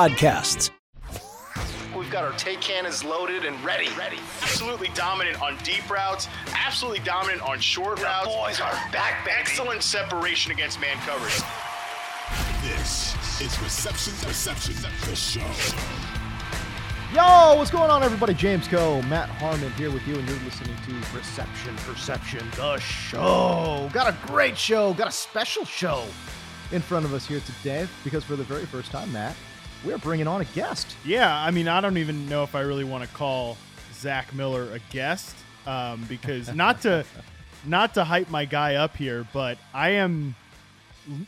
podcasts. 0.00 0.70
We've 1.94 2.10
got 2.10 2.24
our 2.24 2.32
take 2.38 2.62
cannons 2.62 3.04
loaded 3.04 3.44
and 3.44 3.62
ready. 3.62 3.86
Ready. 3.98 4.16
Absolutely 4.40 4.88
dominant 4.94 5.42
on 5.42 5.58
deep 5.58 5.90
routes. 5.90 6.26
Absolutely 6.54 7.00
dominant 7.00 7.42
on 7.42 7.60
short 7.60 7.98
the 7.98 8.04
routes. 8.04 8.26
Boys 8.26 8.60
are 8.62 8.72
back, 8.92 9.26
baby. 9.26 9.36
Excellent 9.38 9.82
separation 9.82 10.52
against 10.52 10.80
man 10.80 10.96
coverage. 11.04 11.42
This 12.62 13.14
is 13.42 13.62
Reception 13.62 14.14
Perception, 14.26 14.74
the 15.06 15.14
show. 15.14 15.44
Yo, 17.14 17.56
what's 17.58 17.70
going 17.70 17.90
on, 17.90 18.02
everybody? 18.02 18.32
James 18.32 18.68
Koh, 18.68 19.02
Matt 19.02 19.28
Harmon 19.28 19.70
here 19.72 19.90
with 19.90 20.06
you, 20.08 20.14
and 20.14 20.26
you're 20.26 20.38
listening 20.38 20.76
to 20.86 21.14
Reception 21.14 21.76
Perception, 21.76 22.48
the 22.56 22.78
show. 22.78 23.90
Got 23.92 24.14
a 24.14 24.16
great 24.26 24.56
show, 24.56 24.94
got 24.94 25.08
a 25.08 25.12
special 25.12 25.66
show 25.66 26.06
in 26.72 26.80
front 26.80 27.04
of 27.04 27.12
us 27.12 27.26
here 27.26 27.40
today 27.40 27.86
because 28.02 28.24
for 28.24 28.36
the 28.36 28.44
very 28.44 28.64
first 28.64 28.90
time, 28.92 29.12
Matt, 29.12 29.36
we're 29.84 29.98
bringing 29.98 30.26
on 30.26 30.40
a 30.40 30.44
guest. 30.46 30.94
Yeah, 31.04 31.34
I 31.34 31.50
mean, 31.50 31.68
I 31.68 31.80
don't 31.80 31.98
even 31.98 32.28
know 32.28 32.42
if 32.42 32.54
I 32.54 32.60
really 32.60 32.84
want 32.84 33.08
to 33.08 33.14
call 33.14 33.56
Zach 33.94 34.34
Miller 34.34 34.68
a 34.72 34.78
guest 34.92 35.36
um, 35.66 36.04
because 36.08 36.52
not 36.54 36.82
to 36.82 37.04
not 37.64 37.94
to 37.94 38.04
hype 38.04 38.30
my 38.30 38.44
guy 38.44 38.76
up 38.76 38.96
here, 38.96 39.26
but 39.32 39.58
I 39.74 39.90
am 39.90 40.34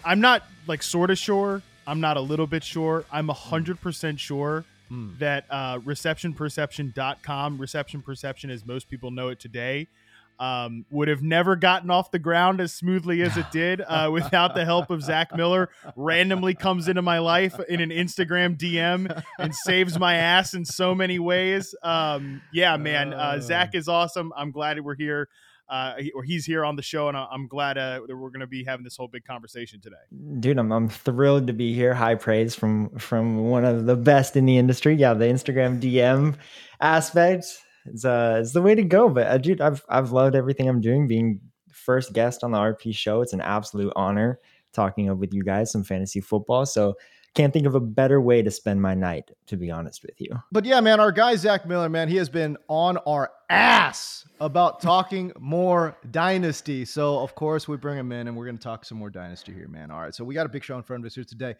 I'm 0.04 0.20
not 0.20 0.44
like 0.66 0.82
sort 0.82 1.10
of 1.10 1.18
sure. 1.18 1.62
I'm 1.86 2.00
not 2.00 2.16
a 2.16 2.20
little 2.20 2.46
bit 2.46 2.62
sure. 2.62 3.04
I'm 3.10 3.28
a 3.30 3.34
hundred 3.34 3.80
percent 3.80 4.20
sure 4.20 4.64
mm. 4.90 5.18
that 5.18 5.46
uh, 5.50 5.78
receptionperception.com, 5.80 7.58
reception 7.58 8.02
perception 8.02 8.50
as 8.50 8.64
most 8.64 8.88
people 8.88 9.10
know 9.10 9.28
it 9.28 9.40
today, 9.40 9.88
um, 10.38 10.84
would 10.90 11.08
have 11.08 11.22
never 11.22 11.56
gotten 11.56 11.90
off 11.90 12.10
the 12.10 12.18
ground 12.18 12.60
as 12.60 12.72
smoothly 12.72 13.22
as 13.22 13.36
it 13.36 13.50
did 13.50 13.80
uh, 13.80 14.10
without 14.12 14.54
the 14.54 14.64
help 14.64 14.90
of 14.90 15.02
Zach 15.02 15.34
Miller. 15.36 15.70
Randomly 15.96 16.54
comes 16.54 16.88
into 16.88 17.02
my 17.02 17.18
life 17.18 17.58
in 17.68 17.80
an 17.80 17.90
Instagram 17.90 18.56
DM 18.56 19.22
and 19.38 19.54
saves 19.54 19.98
my 19.98 20.14
ass 20.14 20.54
in 20.54 20.64
so 20.64 20.94
many 20.94 21.18
ways. 21.18 21.74
Um, 21.82 22.42
yeah, 22.52 22.76
man, 22.76 23.12
uh, 23.12 23.40
Zach 23.40 23.74
is 23.74 23.88
awesome. 23.88 24.32
I'm 24.36 24.50
glad 24.50 24.80
we're 24.80 24.96
here. 24.96 25.28
Uh, 25.68 25.94
or 26.14 26.22
he's 26.22 26.44
here 26.44 26.66
on 26.66 26.76
the 26.76 26.82
show, 26.82 27.08
and 27.08 27.16
I'm 27.16 27.46
glad 27.46 27.78
uh, 27.78 28.00
that 28.06 28.14
we're 28.14 28.28
going 28.28 28.40
to 28.40 28.46
be 28.46 28.62
having 28.62 28.84
this 28.84 28.94
whole 28.94 29.08
big 29.08 29.24
conversation 29.24 29.80
today. 29.80 29.96
Dude, 30.38 30.58
I'm, 30.58 30.70
I'm 30.70 30.86
thrilled 30.86 31.46
to 31.46 31.54
be 31.54 31.72
here. 31.72 31.94
High 31.94 32.16
praise 32.16 32.54
from 32.54 32.90
from 32.98 33.38
one 33.38 33.64
of 33.64 33.86
the 33.86 33.96
best 33.96 34.36
in 34.36 34.44
the 34.44 34.58
industry. 34.58 34.94
Yeah, 34.96 35.14
the 35.14 35.24
Instagram 35.24 35.80
DM 35.80 36.34
aspect 36.78 37.46
it's 37.86 38.04
uh 38.04 38.44
the 38.52 38.62
way 38.62 38.74
to 38.74 38.82
go. 38.82 39.08
But 39.08 39.26
uh, 39.26 39.38
dude, 39.38 39.60
I've 39.60 39.84
I've 39.88 40.12
loved 40.12 40.34
everything 40.34 40.68
I'm 40.68 40.80
doing. 40.80 41.06
Being 41.06 41.40
first 41.72 42.12
guest 42.12 42.44
on 42.44 42.52
the 42.52 42.58
RP 42.58 42.94
show, 42.94 43.22
it's 43.22 43.32
an 43.32 43.40
absolute 43.40 43.92
honor 43.96 44.40
talking 44.72 45.16
with 45.18 45.34
you 45.34 45.42
guys 45.42 45.70
some 45.70 45.84
fantasy 45.84 46.20
football. 46.20 46.66
So 46.66 46.94
can't 47.34 47.52
think 47.52 47.66
of 47.66 47.74
a 47.74 47.80
better 47.80 48.20
way 48.20 48.42
to 48.42 48.50
spend 48.50 48.82
my 48.82 48.94
night, 48.94 49.30
to 49.46 49.56
be 49.56 49.70
honest 49.70 50.02
with 50.02 50.20
you. 50.20 50.30
But 50.50 50.64
yeah, 50.64 50.80
man, 50.80 51.00
our 51.00 51.12
guy 51.12 51.34
Zach 51.36 51.66
Miller, 51.66 51.88
man, 51.88 52.08
he 52.08 52.16
has 52.16 52.28
been 52.28 52.58
on 52.68 52.98
our 52.98 53.30
ass 53.48 54.26
about 54.40 54.82
talking 54.82 55.32
more 55.38 55.96
dynasty. 56.10 56.84
So 56.84 57.18
of 57.20 57.34
course 57.34 57.66
we 57.66 57.76
bring 57.76 57.98
him 57.98 58.12
in, 58.12 58.28
and 58.28 58.36
we're 58.36 58.44
going 58.44 58.58
to 58.58 58.62
talk 58.62 58.84
some 58.84 58.98
more 58.98 59.10
dynasty 59.10 59.52
here, 59.52 59.68
man. 59.68 59.90
All 59.90 60.00
right, 60.00 60.14
so 60.14 60.24
we 60.24 60.34
got 60.34 60.46
a 60.46 60.50
big 60.50 60.64
show 60.64 60.76
in 60.76 60.82
front 60.82 61.02
of 61.02 61.06
us 61.06 61.14
here 61.14 61.24
today. 61.24 61.54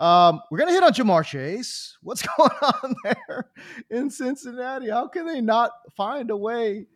Um, 0.00 0.40
we're 0.50 0.58
going 0.58 0.68
to 0.68 0.74
hit 0.74 0.82
on 0.82 0.92
Ja'Marr 0.92 1.24
Chase. 1.24 1.98
What's 2.02 2.22
going 2.38 2.50
on 2.62 2.94
there 3.04 3.50
in 3.90 4.10
Cincinnati? 4.10 4.88
How 4.88 5.08
can 5.08 5.26
they 5.26 5.40
not 5.40 5.72
find 5.96 6.30
a 6.30 6.36
way? 6.36 6.86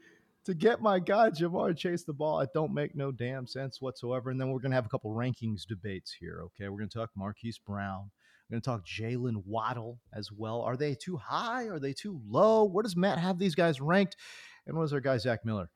to 0.44 0.54
get 0.54 0.82
my 0.82 0.99
guy 0.99 1.31
Ja'Marr 1.31 1.76
Chase 1.76 2.03
the 2.03 2.12
ball. 2.12 2.41
It 2.41 2.50
don't 2.53 2.75
make 2.75 2.97
no 2.97 3.12
damn 3.12 3.47
sense 3.47 3.81
whatsoever. 3.81 4.31
And 4.31 4.41
then 4.41 4.50
we're 4.50 4.59
gonna 4.59 4.75
have 4.75 4.87
a 4.87 4.88
couple 4.88 5.14
rankings 5.14 5.64
debates 5.66 6.12
here. 6.12 6.43
Okay, 6.47 6.69
we're 6.69 6.78
gonna 6.78 6.88
talk 6.88 7.10
Marquise 7.14 7.59
Brown. 7.59 8.10
We're 8.49 8.55
going 8.55 8.63
to 8.63 8.67
talk 8.67 8.87
Jaylen 8.87 9.45
Waddle 9.47 9.99
as 10.13 10.31
well. 10.31 10.63
Are 10.63 10.77
they 10.77 10.95
too 10.95 11.17
high? 11.17 11.69
Are 11.69 11.79
they 11.79 11.93
too 11.93 12.21
low? 12.29 12.65
Where 12.65 12.83
does 12.83 12.97
Matt 12.97 13.19
have 13.19 13.39
these 13.39 13.55
guys 13.55 13.81
ranked? 13.81 14.17
And 14.67 14.77
what 14.77 14.85
does 14.85 14.93
our 14.93 15.01
guy 15.01 15.17
Zach 15.17 15.45
Miller 15.45 15.71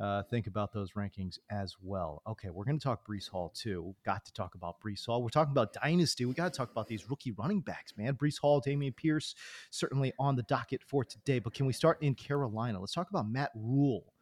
uh, 0.00 0.22
think 0.24 0.46
about 0.46 0.72
those 0.72 0.92
rankings 0.92 1.38
as 1.50 1.76
well? 1.82 2.22
Okay, 2.26 2.48
we're 2.50 2.64
going 2.64 2.78
to 2.78 2.82
talk 2.82 3.06
Breece 3.06 3.28
Hall 3.28 3.52
too. 3.54 3.94
Got 4.04 4.24
to 4.24 4.32
talk 4.32 4.54
about 4.54 4.76
Breece 4.80 5.04
Hall. 5.06 5.22
We're 5.22 5.28
talking 5.28 5.52
about 5.52 5.74
Dynasty. 5.74 6.24
We 6.24 6.34
got 6.34 6.52
to 6.52 6.56
talk 6.56 6.70
about 6.70 6.88
these 6.88 7.10
rookie 7.10 7.32
running 7.32 7.60
backs, 7.60 7.92
man. 7.96 8.14
Breece 8.14 8.38
Hall, 8.40 8.62
Dameon 8.62 8.96
Pierce, 8.96 9.34
certainly 9.70 10.12
on 10.18 10.36
the 10.36 10.42
docket 10.44 10.82
for 10.82 11.04
today. 11.04 11.38
But 11.38 11.54
can 11.54 11.66
we 11.66 11.72
start 11.72 11.98
in 12.02 12.14
Carolina? 12.14 12.80
Let's 12.80 12.94
talk 12.94 13.10
about 13.10 13.28
Matt 13.28 13.50
Rhule. 13.54 14.12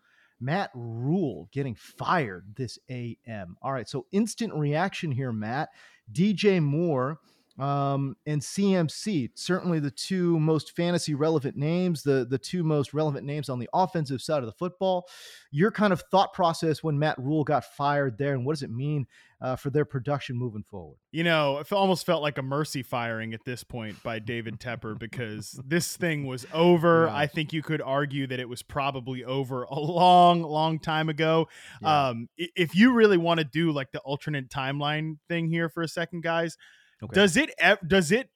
Matt 0.40 0.70
Rhule 0.74 1.48
getting 1.52 1.74
fired 1.74 2.54
this 2.56 2.78
AM. 2.88 3.56
All 3.62 3.72
right, 3.72 3.88
so 3.88 4.06
instant 4.10 4.54
reaction 4.54 5.12
here, 5.12 5.32
Matt. 5.32 5.68
DJ 6.10 6.62
Moore 6.62 7.18
um, 7.60 8.16
and 8.24 8.40
CMC, 8.40 9.30
certainly 9.34 9.80
the 9.80 9.90
two 9.90 10.40
most 10.40 10.74
fantasy 10.74 11.14
relevant 11.14 11.56
names, 11.56 12.02
the 12.02 12.26
the 12.28 12.38
two 12.38 12.64
most 12.64 12.94
relevant 12.94 13.26
names 13.26 13.50
on 13.50 13.58
the 13.58 13.68
offensive 13.74 14.22
side 14.22 14.38
of 14.38 14.46
the 14.46 14.52
football. 14.52 15.06
Your 15.50 15.70
kind 15.70 15.92
of 15.92 16.02
thought 16.10 16.32
process 16.32 16.82
when 16.82 16.98
Matt 16.98 17.18
Rhule 17.18 17.44
got 17.44 17.64
fired 17.64 18.16
there, 18.16 18.32
and 18.32 18.46
what 18.46 18.54
does 18.54 18.62
it 18.62 18.70
mean 18.70 19.06
uh, 19.42 19.56
for 19.56 19.68
their 19.68 19.84
production 19.84 20.36
moving 20.36 20.62
forward? 20.62 20.96
You 21.12 21.22
know, 21.22 21.58
it 21.58 21.70
almost 21.70 22.06
felt 22.06 22.22
like 22.22 22.38
a 22.38 22.42
mercy 22.42 22.82
firing 22.82 23.34
at 23.34 23.44
this 23.44 23.62
point 23.62 24.02
by 24.02 24.20
David 24.20 24.58
Tepper 24.58 24.98
because 24.98 25.60
this 25.62 25.98
thing 25.98 26.26
was 26.26 26.46
over. 26.54 27.06
Yeah. 27.08 27.14
I 27.14 27.26
think 27.26 27.52
you 27.52 27.62
could 27.62 27.82
argue 27.82 28.26
that 28.28 28.40
it 28.40 28.48
was 28.48 28.62
probably 28.62 29.22
over 29.22 29.64
a 29.64 29.78
long, 29.78 30.42
long 30.42 30.78
time 30.78 31.10
ago. 31.10 31.48
Yeah. 31.82 32.08
Um, 32.08 32.28
if 32.38 32.74
you 32.74 32.94
really 32.94 33.18
want 33.18 33.38
to 33.38 33.44
do 33.44 33.70
like 33.70 33.92
the 33.92 34.00
alternate 34.00 34.48
timeline 34.48 35.18
thing 35.28 35.48
here 35.48 35.68
for 35.68 35.82
a 35.82 35.88
second, 35.88 36.22
guys 36.22 36.56
Okay. 37.02 37.14
Does 37.14 37.36
it 37.36 37.50
does 37.86 38.12
it 38.12 38.30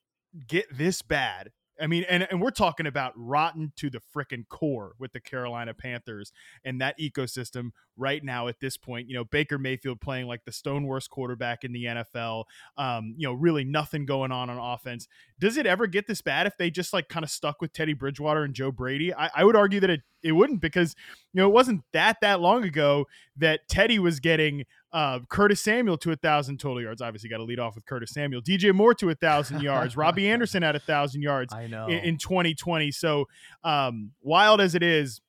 get 0.49 0.67
this 0.77 1.03
bad 1.03 1.51
I 1.81 1.87
mean, 1.87 2.05
and, 2.09 2.27
and 2.31 2.41
we're 2.41 2.51
talking 2.51 2.87
about 2.87 3.13
rotten 3.17 3.73
to 3.77 3.91
the 3.91 4.01
freaking 4.15 4.49
core 4.49 4.93
with 4.99 5.13
the 5.13 5.21
Carolina 5.21 5.75
Panthers 5.75 6.33
and 6.65 6.81
that 6.81 6.99
ecosystem 7.01 7.71
right 7.97 8.23
now 8.23 8.49
at 8.49 8.61
this 8.61 8.77
point. 8.77 9.09
You 9.09 9.15
know, 9.15 9.25
Baker 9.25 9.59
Mayfield 9.59 10.01
playing 10.01 10.27
like 10.27 10.45
the 10.45 10.53
stone 10.53 10.87
worst 10.87 11.11
quarterback 11.11 11.65
in 11.65 11.73
the 11.73 11.85
NFL. 11.85 12.45
Um, 12.77 13.15
you 13.17 13.27
know, 13.27 13.35
really 13.35 13.65
nothing 13.65 14.07
going 14.07 14.31
on 14.31 14.51
on 14.51 14.59
offense. 14.59 15.09
Does 15.39 15.57
it 15.57 15.67
ever 15.67 15.87
get 15.87 16.07
this 16.07 16.23
bad 16.23 16.47
if 16.47 16.57
they 16.57 16.71
just 16.71 16.93
like 16.93 17.09
kind 17.09 17.25
of 17.25 17.31
stuck 17.31 17.61
with 17.61 17.73
Teddy 17.73 17.95
Bridgewater 17.95 18.45
and 18.45 18.55
Joe 18.55 18.71
Brady? 18.71 19.13
I, 19.13 19.31
I 19.35 19.45
would 19.45 19.57
argue 19.57 19.81
that 19.81 19.91
it 19.91 20.03
it 20.23 20.33
wouldn't 20.33 20.61
because 20.61 20.95
you 21.33 21.41
know 21.41 21.49
it 21.49 21.53
wasn't 21.53 21.83
that 21.93 22.17
that 22.23 22.41
long 22.41 22.65
ago 22.65 23.07
that 23.37 23.69
Teddy 23.69 23.99
was 23.99 24.21
getting 24.21 24.65
uh, 24.95 25.19
Curtis 25.29 25.61
Samuel 25.61 25.99
to 25.99 26.13
a 26.13 26.17
thousand 26.17 26.61
total 26.61 26.81
yards. 26.81 27.03
Obviously, 27.03 27.29
got 27.29 27.39
to 27.39 27.43
lead 27.43 27.59
off 27.59 27.75
with 27.75 27.85
Curtis 27.85 28.13
Samuel. 28.13 28.41
DJ 28.41 28.73
Moore 28.73 28.95
to 28.95 29.11
a 29.11 29.15
thousand 29.15 29.61
yards. 29.63 29.97
Robbie 29.97 30.31
Anderson 30.31 30.63
at 30.63 30.77
a 30.77 30.79
thousand 30.79 31.21
yards. 31.21 31.53
I 31.53 31.67
know 31.67 31.89
in, 31.89 31.99
in 32.05 32.17
2020. 32.17 32.93
So 32.93 33.27
um, 33.65 34.13
wild 34.23 34.61
as 34.61 34.77
it 34.77 34.85
is, 34.85 35.21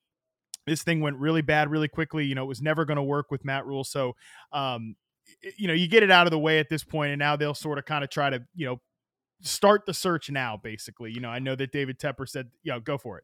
this 0.68 0.84
thing 0.84 1.02
went 1.02 1.18
really 1.18 1.42
bad 1.42 1.72
really 1.72 1.88
quickly. 1.88 2.26
You 2.26 2.36
know, 2.36 2.44
it 2.44 2.48
was 2.48 2.62
never 2.62 2.86
going 2.86 2.98
to 2.98 3.04
work 3.04 3.32
with 3.32 3.44
Matt 3.44 3.66
Rhule. 3.66 3.84
So, 3.84 4.16
um, 4.54 4.96
you 5.58 5.68
know, 5.68 5.74
you 5.74 5.88
get 5.88 6.04
it 6.04 6.12
out 6.12 6.28
of 6.28 6.32
the 6.32 6.40
way 6.40 6.60
at 6.60 6.70
this 6.70 6.84
point, 6.84 7.12
and 7.12 7.20
now 7.20 7.36
they'll 7.36 7.56
sort 7.56 7.80
of 7.80 7.86
kind 7.86 8.04
of 8.04 8.12
try 8.12 8.30
to, 8.30 8.44
you 8.56 8.68
know, 8.68 8.82
start 9.42 9.88
the 9.88 9.96
search 9.96 10.30
now. 10.30 10.60
Basically, 10.62 11.12
you 11.12 11.22
know, 11.22 11.30
I 11.30 11.40
know 11.40 11.56
that 11.56 11.72
David 11.72 11.98
Tepper 11.98 12.30
said, 12.30 12.50
"You 12.62 12.74
know, 12.74 12.80
go 12.80 13.00
for 13.00 13.18
it." 13.18 13.24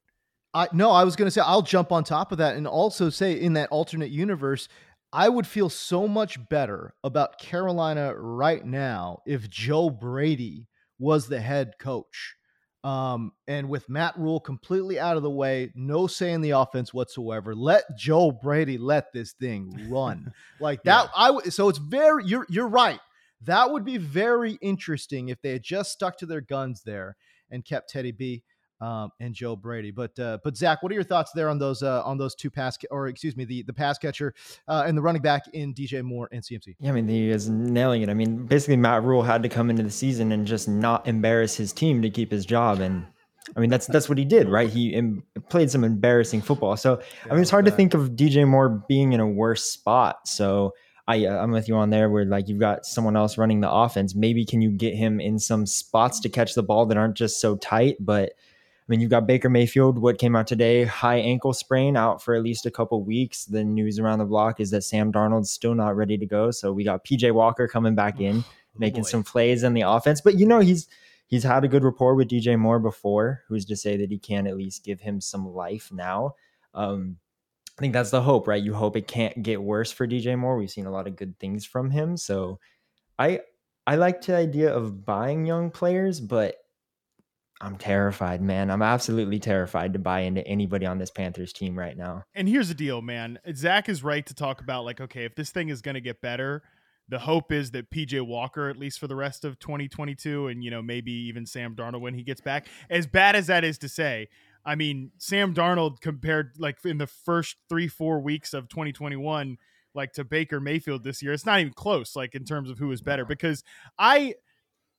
I 0.54 0.68
no, 0.74 0.92
I 0.92 1.04
was 1.04 1.16
going 1.16 1.28
to 1.28 1.32
say 1.32 1.42
I'll 1.42 1.62
jump 1.62 1.92
on 1.92 2.04
top 2.04 2.32
of 2.32 2.38
that 2.40 2.56
and 2.56 2.68
also 2.68 3.10
say 3.10 3.34
in 3.34 3.54
that 3.54 3.70
alternate 3.70 4.10
universe, 4.10 4.68
I 5.14 5.28
would 5.30 5.46
feel 5.48 5.70
so 5.70 6.08
much 6.08 6.38
better 6.50 6.94
about 7.04 7.38
Carolina 7.40 8.16
right 8.16 8.66
now 8.66 9.20
if 9.26 9.50
Joe 9.50 9.90
Brady 9.90 10.68
was 11.00 11.28
the 11.28 11.42
head 11.42 11.74
coach. 11.80 12.36
Um, 12.84 13.34
and 13.48 13.70
with 13.70 13.90
Matt 13.90 14.18
Rhule 14.18 14.40
completely 14.40 15.00
out 15.00 15.16
of 15.18 15.22
the 15.22 15.30
way, 15.30 15.72
no 15.76 16.08
say 16.08 16.32
in 16.32 16.42
the 16.42 16.52
offense 16.52 16.94
whatsoever. 16.94 17.54
Let 17.54 17.84
Joe 17.96 18.32
Brady 18.32 18.78
let 18.80 19.14
this 19.14 19.34
thing 19.34 19.88
run 19.90 20.34
like 20.60 20.82
that. 20.84 21.06
yeah. 21.06 21.10
I 21.16 21.28
w- 21.28 21.52
so 21.52 21.70
it's 21.70 21.78
very 21.78 22.26
you're 22.26 22.48
you're 22.50 22.68
right. 22.68 23.00
That 23.42 23.70
would 23.72 23.86
be 23.86 23.98
very 23.98 24.54
interesting 24.62 25.30
if 25.30 25.42
they 25.42 25.52
had 25.52 25.64
just 25.64 25.92
stuck 25.92 26.18
to 26.20 26.26
their 26.26 26.42
guns 26.42 26.82
there 26.84 27.18
and 27.52 27.64
kept 27.66 27.90
Teddy 27.90 28.12
B 28.12 28.44
um, 28.82 29.12
and 29.20 29.34
Joe 29.34 29.56
Brady. 29.56 29.92
But 29.92 30.18
uh, 30.20 30.40
but 30.44 30.58
Zach, 30.58 30.84
what 30.84 30.92
are 30.92 30.96
your 30.96 31.04
thoughts 31.04 31.32
there 31.34 31.50
on 31.50 31.60
those 31.60 31.84
uh, 31.84 32.04
on 32.04 32.18
those 32.18 32.36
two 32.36 32.50
pass 32.50 32.78
or 32.90 33.08
excuse 33.08 33.38
me 33.38 33.46
the 33.46 33.64
the 33.64 33.74
pass 33.74 33.98
catcher 33.98 34.34
uh, 34.68 34.84
and 34.86 34.98
the 34.98 35.02
running 35.02 35.22
back 35.22 35.44
in 35.54 35.74
DJ 35.74 36.04
Moore 36.04 36.28
and 36.32 36.44
CMC? 36.44 36.76
Yeah, 36.80 36.90
I 36.90 36.94
mean 36.94 37.08
he 37.08 37.30
is 37.30 37.50
nailing 37.50 38.02
it. 38.02 38.10
I 38.10 38.14
mean 38.14 38.46
basically 38.46 38.78
Matt 38.78 39.04
Rhule 39.04 39.24
had 39.24 39.44
to 39.44 39.50
come 39.50 39.70
into 39.70 39.84
the 39.84 39.92
season 39.92 40.32
and 40.32 40.46
just 40.46 40.68
not 40.68 41.08
embarrass 41.08 41.56
his 41.56 41.72
team 41.72 42.02
to 42.02 42.10
keep 42.10 42.32
his 42.32 42.46
job 42.46 42.80
and. 42.80 43.06
I 43.56 43.60
mean 43.60 43.72
that's 43.72 43.88
that's 43.88 44.08
what 44.08 44.20
he 44.20 44.24
did, 44.24 44.48
right? 44.48 44.70
He 44.70 45.02
played 45.50 45.72
some 45.72 45.84
embarrassing 45.84 46.42
football. 46.42 46.78
So 46.78 47.02
I 47.26 47.34
mean, 47.34 47.42
it's 47.42 47.50
hard 47.50 47.66
to 47.66 47.72
think 47.72 47.96
of 47.96 48.12
DJ 48.12 48.48
Moore 48.48 48.86
being 48.88 49.14
in 49.14 49.20
a 49.20 49.28
worse 49.28 49.66
spot. 49.66 50.28
So 50.28 50.74
I 51.08 51.26
uh, 51.26 51.38
I'm 51.42 51.52
with 51.52 51.68
you 51.68 51.76
on 51.76 51.90
there 51.90 52.10
where 52.10 52.24
like 52.24 52.48
you've 52.48 52.60
got 52.60 52.86
someone 52.86 53.18
else 53.18 53.40
running 53.40 53.60
the 53.60 53.70
offense. 53.70 54.16
Maybe 54.16 54.46
can 54.46 54.62
you 54.62 54.70
get 54.70 54.94
him 54.94 55.20
in 55.20 55.40
some 55.40 55.66
spots 55.66 56.20
to 56.22 56.30
catch 56.30 56.54
the 56.54 56.62
ball 56.64 56.86
that 56.86 56.98
aren't 56.98 57.18
just 57.18 57.42
so 57.42 57.58
tight, 57.58 57.98
but 58.00 58.34
mean, 58.92 59.00
you've 59.00 59.10
got 59.10 59.26
Baker 59.26 59.50
Mayfield, 59.50 59.98
what 59.98 60.18
came 60.18 60.36
out 60.36 60.48
today, 60.48 60.84
high 60.84 61.16
ankle 61.16 61.54
sprain, 61.54 61.96
out 61.96 62.22
for 62.22 62.36
at 62.36 62.44
least 62.44 62.66
a 62.66 62.72
couple 62.72 63.02
weeks. 63.02 63.46
The 63.46 63.64
news 63.64 64.00
around 64.00 64.20
the 64.20 64.26
block 64.26 64.60
is 64.60 64.70
that 64.72 64.84
Sam 64.84 65.14
Darnold's 65.14 65.50
still 65.50 65.74
not 65.74 65.96
ready 65.96 66.18
to 66.18 66.26
go. 66.26 66.52
So 66.52 66.74
we 66.74 66.84
got 66.84 67.06
PJ 67.06 67.32
Walker 67.32 67.70
coming 67.70 67.96
back 67.96 68.20
in, 68.20 68.44
oh, 68.46 68.52
making 68.78 69.06
some 69.06 69.24
plays 69.24 69.64
in 69.64 69.74
the 69.74 69.82
offense. 69.82 70.20
But 70.20 70.38
you 70.38 70.46
know, 70.46 70.60
he's 70.60 70.88
he's 71.28 71.44
had 71.44 71.64
a 71.64 71.70
good 71.70 71.86
rapport 71.86 72.16
with 72.16 72.30
DJ 72.30 72.60
Moore 72.60 72.80
before. 72.80 73.44
Who's 73.48 73.66
to 73.66 73.78
say 73.78 73.96
that 73.96 74.12
he 74.12 74.20
can 74.20 74.46
at 74.46 74.58
least 74.58 74.84
give 74.84 75.00
him 75.00 75.22
some 75.22 75.48
life 75.48 75.90
now? 75.94 76.36
Um, 76.74 77.18
I 77.80 77.82
think 77.82 77.94
that's 77.94 78.12
the 78.12 78.22
hope, 78.22 78.46
right? 78.48 78.62
You 78.62 78.74
hope 78.74 78.98
it 78.98 79.08
can't 79.08 79.42
get 79.42 79.64
worse 79.64 79.92
for 79.92 80.06
DJ 80.06 80.38
Moore. 80.38 80.58
We've 80.58 80.70
seen 80.70 80.86
a 80.86 80.92
lot 80.92 81.08
of 81.08 81.16
good 81.16 81.40
things 81.40 81.66
from 81.66 81.92
him. 81.92 82.18
So 82.18 82.60
I 83.18 83.40
I 83.88 83.96
like 83.96 84.22
the 84.22 84.36
idea 84.36 84.74
of 84.74 85.06
buying 85.06 85.46
young 85.46 85.72
players, 85.72 86.20
but 86.20 86.56
I'm 87.62 87.78
terrified, 87.78 88.42
man. 88.42 88.72
I'm 88.72 88.82
absolutely 88.82 89.40
terrified 89.40 89.94
to 89.94 90.00
buy 90.00 90.22
into 90.22 90.46
anybody 90.48 90.86
on 90.86 90.98
this 90.98 91.12
Panthers 91.12 91.54
team 91.54 91.78
right 91.78 91.96
now. 91.96 92.24
And 92.34 92.50
here's 92.50 92.70
the 92.70 92.76
deal, 92.76 93.02
man. 93.02 93.40
Zach 93.56 93.88
is 93.88 94.04
right 94.04 94.26
to 94.26 94.34
talk 94.34 94.62
about 94.62 94.84
like, 94.84 95.00
okay, 95.00 95.26
if 95.26 95.36
this 95.36 95.52
thing 95.52 95.70
is 95.70 95.82
going 95.82 95.96
to 95.96 96.02
get 96.02 96.22
better, 96.22 96.64
the 97.08 97.20
hope 97.20 97.52
is 97.52 97.72
that 97.72 97.92
PJ 97.92 98.26
Walker, 98.26 98.70
at 98.70 98.78
least 98.78 99.00
for 99.00 99.08
the 99.08 99.16
rest 99.16 99.46
of 99.46 99.60
2022, 99.60 100.48
and 100.48 100.64
you 100.64 100.72
know 100.72 100.82
maybe 100.82 101.12
even 101.12 101.46
Sam 101.46 101.76
Darnold 101.76 102.02
when 102.02 102.14
he 102.14 102.24
gets 102.24 102.42
back. 102.42 102.68
As 102.90 103.06
bad 103.06 103.36
as 103.36 103.48
that 103.48 103.64
is 103.64 103.78
to 103.80 103.90
say, 103.90 104.30
I 104.66 104.76
mean 104.76 105.12
Sam 105.18 105.54
Darnold 105.54 106.00
compared 106.00 106.54
like 106.58 106.78
in 106.86 106.98
the 106.98 107.08
first 107.08 107.58
three 107.70 107.90
four 107.90 108.22
weeks 108.22 108.54
of 108.54 108.70
2021, 108.70 109.58
like 109.94 110.14
to 110.14 110.24
Baker 110.24 110.62
Mayfield 110.62 111.04
this 111.04 111.22
year, 111.22 111.34
it's 111.34 111.46
not 111.46 111.60
even 111.60 111.74
close. 111.74 112.16
Like 112.16 112.34
in 112.34 112.46
terms 112.46 112.70
of 112.70 112.80
who 112.80 112.92
is 112.92 113.02
better, 113.02 113.26
because 113.26 113.64
I 114.00 114.36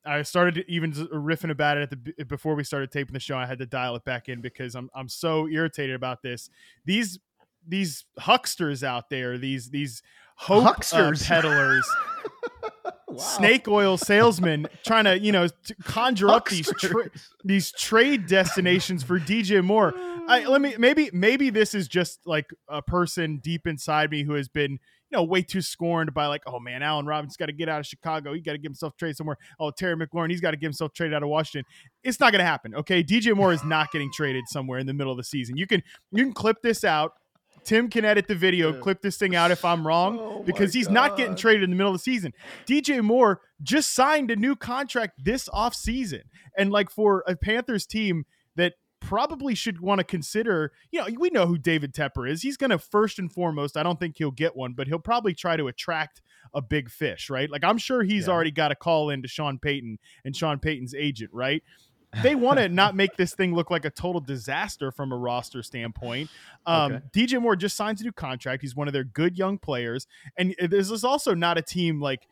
I 0.05 0.23
started 0.23 0.65
even 0.69 0.93
riffing 0.93 1.51
about 1.51 1.77
it 1.79 1.83
at 1.83 1.91
the 1.91 2.25
before 2.25 2.55
we 2.55 2.65
started 2.65 2.91
taping 2.91 3.15
the 3.15 3.21
show. 3.21 3.37
I 3.37 3.47
had 3.47 3.59
to 3.59 3.67
dial 3.67 3.95
it 3.97 4.05
back 4.05 4.29
in 4.29 4.41
because 4.41 4.75
I'm 4.75 4.91
I'm 4.95 5.09
so 5.09 5.49
irritated 5.49 5.95
about 5.95 6.23
this. 6.23 6.51
These 6.85 7.19
these 7.67 8.05
hucksters 8.19 8.83
out 8.83 9.11
there, 9.11 9.39
these 9.39 9.71
these 9.71 10.03
hope 10.37 10.65
uh, 10.65 10.73
hucksters. 10.75 11.23
Uh, 11.23 11.27
peddlers, 11.29 11.89
wow. 13.09 13.17
snake 13.17 13.69
oil 13.69 13.97
salesmen, 13.97 14.67
trying 14.85 15.05
to 15.05 15.19
you 15.19 15.33
know 15.33 15.47
to 15.47 15.75
conjure 15.85 16.27
hucksters. 16.27 16.69
up 16.69 16.81
these 16.81 16.91
tra- 16.91 17.11
these 17.45 17.73
trade 17.73 18.27
destinations 18.27 19.03
for 19.03 19.21
DJ 19.21 19.63
Moore. 19.63 19.95
I, 20.29 20.47
let 20.47 20.61
me 20.61 20.75
maybe 20.79 21.11
maybe 21.13 21.51
this 21.51 21.75
is 21.75 21.89
just 21.89 22.27
like 22.27 22.51
a 22.69 22.83
person 22.83 23.39
deep 23.39 23.67
inside 23.67 24.11
me 24.11 24.23
who 24.23 24.35
has 24.35 24.49
been 24.49 24.79
know, 25.13 25.23
way 25.23 25.43
too 25.43 25.63
scorned 25.63 26.13
by 26.15 26.27
like, 26.27 26.43
oh 26.47 26.59
man, 26.59 26.83
Allen 26.83 27.07
Robinson's 27.07 27.37
got 27.37 27.47
to 27.47 27.53
get 27.53 27.69
out 27.69 27.81
of 27.81 27.87
Chicago. 27.87 28.33
He 28.33 28.41
got 28.41 28.53
to 28.53 28.59
give 28.59 28.71
himself 28.71 28.97
traded 28.97 29.17
somewhere. 29.17 29.37
Oh, 29.61 29.71
Terry 29.71 29.97
McLaurin, 29.97 30.31
he's 30.31 30.41
got 30.41 30.53
to 30.53 30.57
give 30.57 30.69
himself 30.69 30.93
traded 30.93 31.15
out 31.15 31.23
of 31.23 31.29
Washington. 31.29 31.65
It's 32.03 32.19
not 32.19 32.33
going 32.33 32.41
to 32.41 32.45
happen. 32.45 32.75
Okay, 32.75 33.05
DJ 33.05 33.37
Moore 33.37 33.53
is 33.53 33.65
not 33.65 33.93
getting 33.93 34.11
traded 34.13 34.45
somewhere 34.49 34.79
in 34.79 34.87
the 34.87 34.95
middle 34.95 35.13
of 35.13 35.17
the 35.17 35.25
season. 35.25 35.57
You 35.57 35.67
can 35.67 35.83
you 36.11 36.25
can 36.25 36.33
clip 36.33 36.63
this 36.63 36.85
out. 36.85 37.13
Tim 37.65 37.89
can 37.89 38.05
edit 38.05 38.27
the 38.27 38.35
video, 38.35 38.73
clip 38.73 39.03
this 39.03 39.17
thing 39.17 39.37
out 39.37 39.53
if 39.53 39.65
I'm 39.65 39.87
wrong, 39.87 40.19
oh 40.21 40.43
because 40.45 40.75
he's 40.75 40.89
God. 40.89 40.95
not 40.95 41.17
getting 41.17 41.37
traded 41.37 41.63
in 41.63 41.71
the 41.71 41.77
middle 41.77 41.93
of 41.93 41.99
the 41.99 42.03
season. 42.03 42.33
DJ 42.67 43.03
Moore 43.03 43.41
just 43.63 43.95
signed 43.95 44.33
a 44.33 44.37
new 44.37 44.57
contract 44.57 45.13
this 45.23 45.49
off 45.53 45.75
season, 45.75 46.23
and 46.59 46.73
like 46.73 46.91
for 46.91 47.23
a 47.29 47.37
Panthers 47.37 47.87
team 47.87 48.25
probably 49.05 49.55
should 49.55 49.81
want 49.81 49.99
to 49.99 50.05
consider, 50.05 50.73
you 50.91 51.01
know, 51.01 51.07
we 51.19 51.31
know 51.31 51.47
who 51.47 51.59
David 51.59 51.93
Tepper 51.93 52.29
is. 52.29 52.43
He's 52.43 52.57
going 52.57 52.71
to 52.71 52.79
first 52.79 53.19
and 53.19 53.31
foremost, 53.31 53.77
I 53.77 53.83
don't 53.83 53.99
think 53.99 54.17
he'll 54.19 54.31
get 54.31 54.57
one, 54.57 54.73
but 54.73 54.87
he'll 54.87 54.99
probably 54.99 55.35
try 55.35 55.57
to 55.57 55.69
attract 55.69 56.23
a 56.55 56.63
big 56.63 56.91
fish, 56.91 57.31
right? 57.31 57.51
Like 57.51 57.65
I'm 57.65 57.79
sure 57.79 58.03
he's 58.03 58.27
yeah. 58.27 58.33
already 58.33 58.51
got 58.51 58.73
a 58.73 58.75
call 58.75 59.11
in 59.11 59.23
to 59.23 59.29
Sean 59.29 59.59
Payton 59.59 59.99
and 60.25 60.37
Sean 60.37 60.59
Payton's 60.59 60.95
agent, 60.95 61.31
right? 61.33 61.63
They 62.23 62.35
want 62.35 62.59
to 62.59 62.69
not 62.69 62.95
make 62.95 63.17
this 63.17 63.35
thing 63.35 63.55
look 63.55 63.71
like 63.71 63.87
a 63.87 63.91
total 63.91 64.21
disaster 64.21 64.93
from 64.93 65.13
a 65.13 65.17
roster 65.17 65.63
standpoint. 65.63 66.31
Um, 66.65 66.93
okay. 66.93 67.05
DJ 67.13 67.43
Moore 67.43 67.57
just 67.57 67.75
signs 67.75 68.01
a 68.03 68.05
new 68.05 68.13
contract. 68.13 68.63
He's 68.63 68.77
one 68.77 68.87
of 68.87 68.93
their 68.93 69.03
good 69.03 69.37
young 69.37 69.59
players. 69.59 70.07
And 70.37 70.55
this 70.61 70.93
is 70.93 71.03
also 71.03 71.35
not 71.35 71.59
a 71.59 71.63
team 71.63 72.01
like 72.01 72.29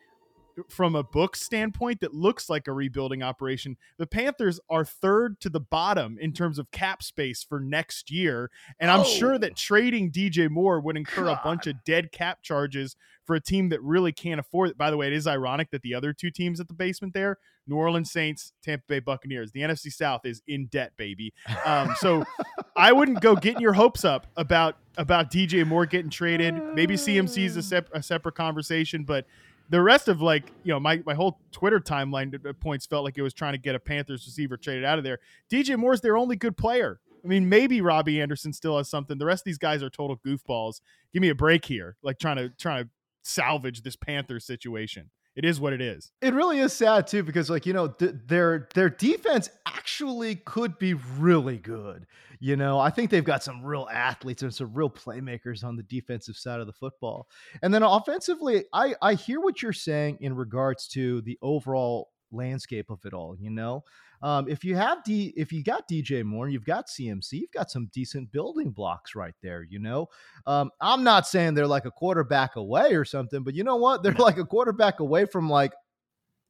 from 0.69 0.95
a 0.95 1.03
book 1.03 1.35
standpoint 1.35 2.01
that 2.01 2.13
looks 2.13 2.49
like 2.49 2.67
a 2.67 2.73
rebuilding 2.73 3.23
operation. 3.23 3.77
The 3.97 4.07
Panthers 4.07 4.59
are 4.69 4.85
third 4.85 5.39
to 5.41 5.49
the 5.49 5.59
bottom 5.59 6.17
in 6.19 6.33
terms 6.33 6.59
of 6.59 6.71
cap 6.71 7.01
space 7.03 7.43
for 7.43 7.59
next 7.59 8.11
year. 8.11 8.51
And 8.79 8.91
I'm 8.91 9.01
oh. 9.01 9.03
sure 9.03 9.37
that 9.37 9.55
trading 9.55 10.11
DJ 10.11 10.49
Moore 10.49 10.79
would 10.79 10.97
incur 10.97 11.25
God. 11.25 11.39
a 11.39 11.43
bunch 11.43 11.67
of 11.67 11.83
dead 11.83 12.11
cap 12.11 12.41
charges 12.41 12.95
for 13.25 13.35
a 13.35 13.39
team 13.39 13.69
that 13.69 13.81
really 13.81 14.11
can't 14.11 14.39
afford 14.39 14.69
it. 14.69 14.77
By 14.77 14.91
the 14.91 14.97
way, 14.97 15.07
it 15.07 15.13
is 15.13 15.27
ironic 15.27 15.71
that 15.71 15.81
the 15.81 15.93
other 15.93 16.13
two 16.13 16.31
teams 16.31 16.59
at 16.59 16.67
the 16.67 16.73
basement 16.73 17.13
there, 17.13 17.37
New 17.67 17.75
Orleans 17.75 18.11
Saints, 18.11 18.53
Tampa 18.63 18.83
Bay 18.87 18.99
Buccaneers, 18.99 19.51
the 19.51 19.61
NFC 19.61 19.91
South 19.91 20.25
is 20.25 20.41
in 20.47 20.67
debt, 20.67 20.93
baby. 20.97 21.33
Um, 21.65 21.93
so 21.99 22.23
I 22.75 22.91
wouldn't 22.91 23.21
go 23.21 23.35
getting 23.35 23.61
your 23.61 23.73
hopes 23.73 24.03
up 24.03 24.27
about 24.37 24.77
about 24.97 25.31
DJ 25.31 25.65
Moore 25.65 25.85
getting 25.85 26.11
traded. 26.11 26.61
Maybe 26.73 26.95
CMC 26.95 27.45
is 27.45 27.55
a, 27.55 27.63
sep- 27.63 27.89
a 27.93 28.03
separate 28.03 28.35
conversation, 28.35 29.03
but 29.05 29.25
the 29.71 29.81
rest 29.81 30.07
of 30.07 30.21
like 30.21 30.51
you 30.63 30.71
know 30.71 30.79
my, 30.79 31.01
my 31.05 31.15
whole 31.15 31.39
twitter 31.51 31.79
timeline 31.79 32.31
points 32.59 32.85
felt 32.85 33.03
like 33.03 33.17
it 33.17 33.21
was 33.23 33.33
trying 33.33 33.53
to 33.53 33.57
get 33.57 33.73
a 33.73 33.79
panthers 33.79 34.25
receiver 34.27 34.57
traded 34.57 34.83
out 34.83 34.97
of 34.97 35.03
there 35.03 35.17
dj 35.51 35.75
moore's 35.77 36.01
their 36.01 36.17
only 36.17 36.35
good 36.35 36.55
player. 36.55 36.99
I 37.23 37.27
mean 37.27 37.49
maybe 37.49 37.81
robbie 37.81 38.21
anderson 38.21 38.53
still 38.53 38.77
has 38.77 38.89
something. 38.89 39.17
The 39.17 39.25
rest 39.25 39.41
of 39.41 39.45
these 39.45 39.57
guys 39.57 39.81
are 39.81 39.89
total 39.89 40.17
goofballs. 40.17 40.81
Give 41.13 41.21
me 41.21 41.29
a 41.29 41.35
break 41.35 41.65
here 41.65 41.95
like 42.03 42.19
trying 42.19 42.37
to 42.37 42.49
trying 42.49 42.83
to 42.83 42.89
salvage 43.23 43.81
this 43.83 43.95
Panther 43.95 44.39
situation 44.39 45.09
it 45.35 45.45
is 45.45 45.59
what 45.59 45.73
it 45.73 45.81
is. 45.81 46.11
It 46.21 46.33
really 46.33 46.59
is 46.59 46.73
sad 46.73 47.07
too 47.07 47.23
because 47.23 47.49
like 47.49 47.65
you 47.65 47.73
know 47.73 47.87
th- 47.87 48.15
their 48.27 48.67
their 48.73 48.89
defense 48.89 49.49
actually 49.65 50.35
could 50.35 50.77
be 50.77 50.93
really 50.93 51.57
good. 51.57 52.05
You 52.39 52.55
know, 52.55 52.79
I 52.79 52.89
think 52.89 53.09
they've 53.09 53.23
got 53.23 53.43
some 53.43 53.63
real 53.63 53.87
athletes 53.91 54.41
and 54.41 54.53
some 54.53 54.73
real 54.73 54.89
playmakers 54.89 55.63
on 55.63 55.75
the 55.75 55.83
defensive 55.83 56.35
side 56.35 56.59
of 56.59 56.67
the 56.67 56.73
football. 56.73 57.27
And 57.61 57.73
then 57.73 57.83
offensively, 57.83 58.65
I 58.73 58.95
I 59.01 59.13
hear 59.13 59.39
what 59.39 59.61
you're 59.61 59.73
saying 59.73 60.17
in 60.21 60.35
regards 60.35 60.87
to 60.89 61.21
the 61.21 61.37
overall 61.41 62.10
landscape 62.31 62.89
of 62.89 62.99
it 63.05 63.13
all, 63.13 63.35
you 63.39 63.49
know? 63.49 63.83
Um, 64.21 64.47
if 64.47 64.63
you 64.63 64.75
have 64.75 65.03
D, 65.03 65.33
if 65.35 65.51
you 65.51 65.63
got 65.63 65.89
DJ 65.89 66.23
Moore, 66.23 66.47
you've 66.47 66.65
got 66.65 66.87
CMC, 66.87 67.33
you've 67.33 67.51
got 67.51 67.71
some 67.71 67.89
decent 67.93 68.31
building 68.31 68.71
blocks 68.71 69.15
right 69.15 69.33
there. 69.41 69.63
You 69.63 69.79
know, 69.79 70.07
um, 70.45 70.69
I'm 70.79 71.03
not 71.03 71.27
saying 71.27 71.53
they're 71.53 71.67
like 71.67 71.85
a 71.85 71.91
quarterback 71.91 72.55
away 72.55 72.93
or 72.93 73.05
something, 73.05 73.43
but 73.43 73.55
you 73.55 73.63
know 73.63 73.77
what? 73.77 74.03
They're 74.03 74.13
like 74.13 74.37
a 74.37 74.45
quarterback 74.45 74.99
away 74.99 75.25
from 75.25 75.49
like 75.49 75.73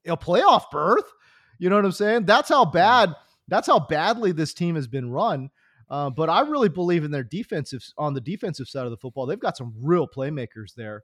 a 0.05 0.17
playoff 0.17 0.69
berth. 0.71 1.09
You 1.59 1.69
know 1.69 1.75
what 1.75 1.85
I'm 1.85 1.91
saying? 1.91 2.25
That's 2.25 2.49
how 2.49 2.65
bad. 2.65 3.13
That's 3.47 3.67
how 3.67 3.79
badly 3.79 4.31
this 4.31 4.53
team 4.53 4.75
has 4.75 4.87
been 4.87 5.09
run. 5.09 5.49
Uh, 5.89 6.09
but 6.09 6.29
I 6.29 6.41
really 6.41 6.69
believe 6.69 7.03
in 7.03 7.11
their 7.11 7.23
defensive 7.23 7.83
on 7.97 8.13
the 8.13 8.21
defensive 8.21 8.69
side 8.69 8.85
of 8.85 8.91
the 8.91 8.97
football. 8.97 9.25
They've 9.25 9.37
got 9.37 9.57
some 9.57 9.73
real 9.77 10.07
playmakers 10.07 10.73
there. 10.75 11.03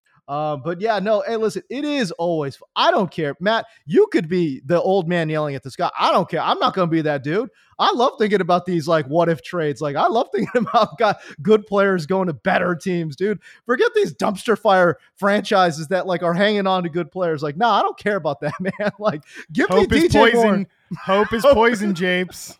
Uh, 0.31 0.55
but 0.55 0.79
yeah, 0.79 0.97
no. 0.97 1.21
Hey, 1.27 1.35
listen, 1.35 1.61
it 1.69 1.83
is 1.83 2.09
always. 2.11 2.57
I 2.73 2.89
don't 2.89 3.11
care, 3.11 3.35
Matt. 3.41 3.65
You 3.85 4.07
could 4.13 4.29
be 4.29 4.61
the 4.65 4.81
old 4.81 5.09
man 5.09 5.27
yelling 5.27 5.55
at 5.55 5.63
the 5.63 5.69
sky. 5.69 5.91
I 5.99 6.13
don't 6.13 6.29
care. 6.29 6.39
I'm 6.39 6.57
not 6.57 6.73
going 6.73 6.87
to 6.87 6.91
be 6.91 7.01
that 7.01 7.21
dude. 7.21 7.49
I 7.77 7.91
love 7.91 8.13
thinking 8.17 8.39
about 8.39 8.65
these 8.65 8.87
like 8.87 9.05
what 9.07 9.27
if 9.27 9.41
trades. 9.41 9.81
Like 9.81 9.97
I 9.97 10.07
love 10.07 10.29
thinking 10.33 10.61
about 10.69 10.97
got 10.97 11.19
good 11.41 11.67
players 11.67 12.05
going 12.05 12.27
to 12.27 12.33
better 12.33 12.75
teams, 12.75 13.17
dude. 13.17 13.39
Forget 13.65 13.91
these 13.93 14.13
dumpster 14.13 14.57
fire 14.57 14.99
franchises 15.15 15.89
that 15.89 16.07
like 16.07 16.23
are 16.23 16.33
hanging 16.33 16.65
on 16.65 16.83
to 16.83 16.89
good 16.89 17.11
players. 17.11 17.43
Like, 17.43 17.57
nah, 17.57 17.77
I 17.77 17.81
don't 17.81 17.99
care 17.99 18.15
about 18.15 18.39
that, 18.39 18.53
man. 18.61 18.91
Like, 18.99 19.23
give 19.51 19.67
Hope 19.67 19.91
me 19.91 19.97
is 19.97 20.13
DJ 20.13 20.31
poison. 20.31 20.49
Moore. 20.49 20.65
Hope 21.03 21.33
is 21.33 21.43
poison, 21.43 21.93
Japes. 21.93 22.57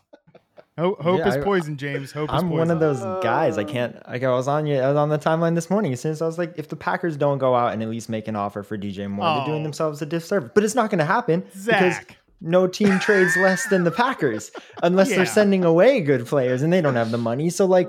Hope, 0.78 1.02
hope 1.02 1.18
Yeah, 1.18 1.28
is 1.28 1.36
I- 1.36 1.40
poison, 1.42 1.76
James. 1.76 2.12
Hope 2.12 2.30
is 2.30 2.42
I'm 2.42 2.48
one 2.48 2.70
of 2.70 2.80
those 2.80 3.00
guys. 3.22 3.58
I 3.58 3.64
can't. 3.64 3.94
Like 4.08 4.22
I 4.22 4.30
was 4.30 4.48
on 4.48 4.64
you. 4.66 4.78
I 4.78 4.88
was 4.88 4.96
on 4.96 5.10
the 5.10 5.18
timeline 5.18 5.54
this 5.54 5.68
morning. 5.68 5.92
As 5.92 6.00
soon 6.00 6.12
as 6.12 6.22
I 6.22 6.26
was 6.26 6.38
like, 6.38 6.54
if 6.56 6.68
the 6.68 6.76
Packers 6.76 7.16
don't 7.18 7.36
go 7.38 7.54
out 7.54 7.74
and 7.74 7.82
at 7.82 7.90
least 7.90 8.08
make 8.08 8.26
an 8.26 8.36
offer 8.36 8.62
for 8.62 8.78
DJ 8.78 9.06
Moore, 9.10 9.36
they're 9.36 9.46
doing 9.46 9.60
Oh. 9.60 9.64
themselves 9.64 10.00
a 10.00 10.06
disservice. 10.06 10.50
But 10.54 10.64
it's 10.64 10.74
not 10.74 10.88
going 10.90 11.00
to 11.00 11.04
happen 11.04 11.44
because 11.66 11.96
no 12.40 12.66
team 12.66 12.98
trades 13.00 13.36
less 13.36 13.68
than 13.68 13.84
the 13.84 13.90
Packers 13.90 14.50
unless 14.82 15.10
Yeah. 15.10 15.16
they're 15.16 15.26
sending 15.26 15.62
away 15.64 16.00
good 16.00 16.26
players 16.26 16.62
and 16.62 16.72
they 16.72 16.80
don't 16.80 16.94
have 16.96 17.10
the 17.10 17.18
money. 17.18 17.50
So 17.50 17.66
like, 17.66 17.88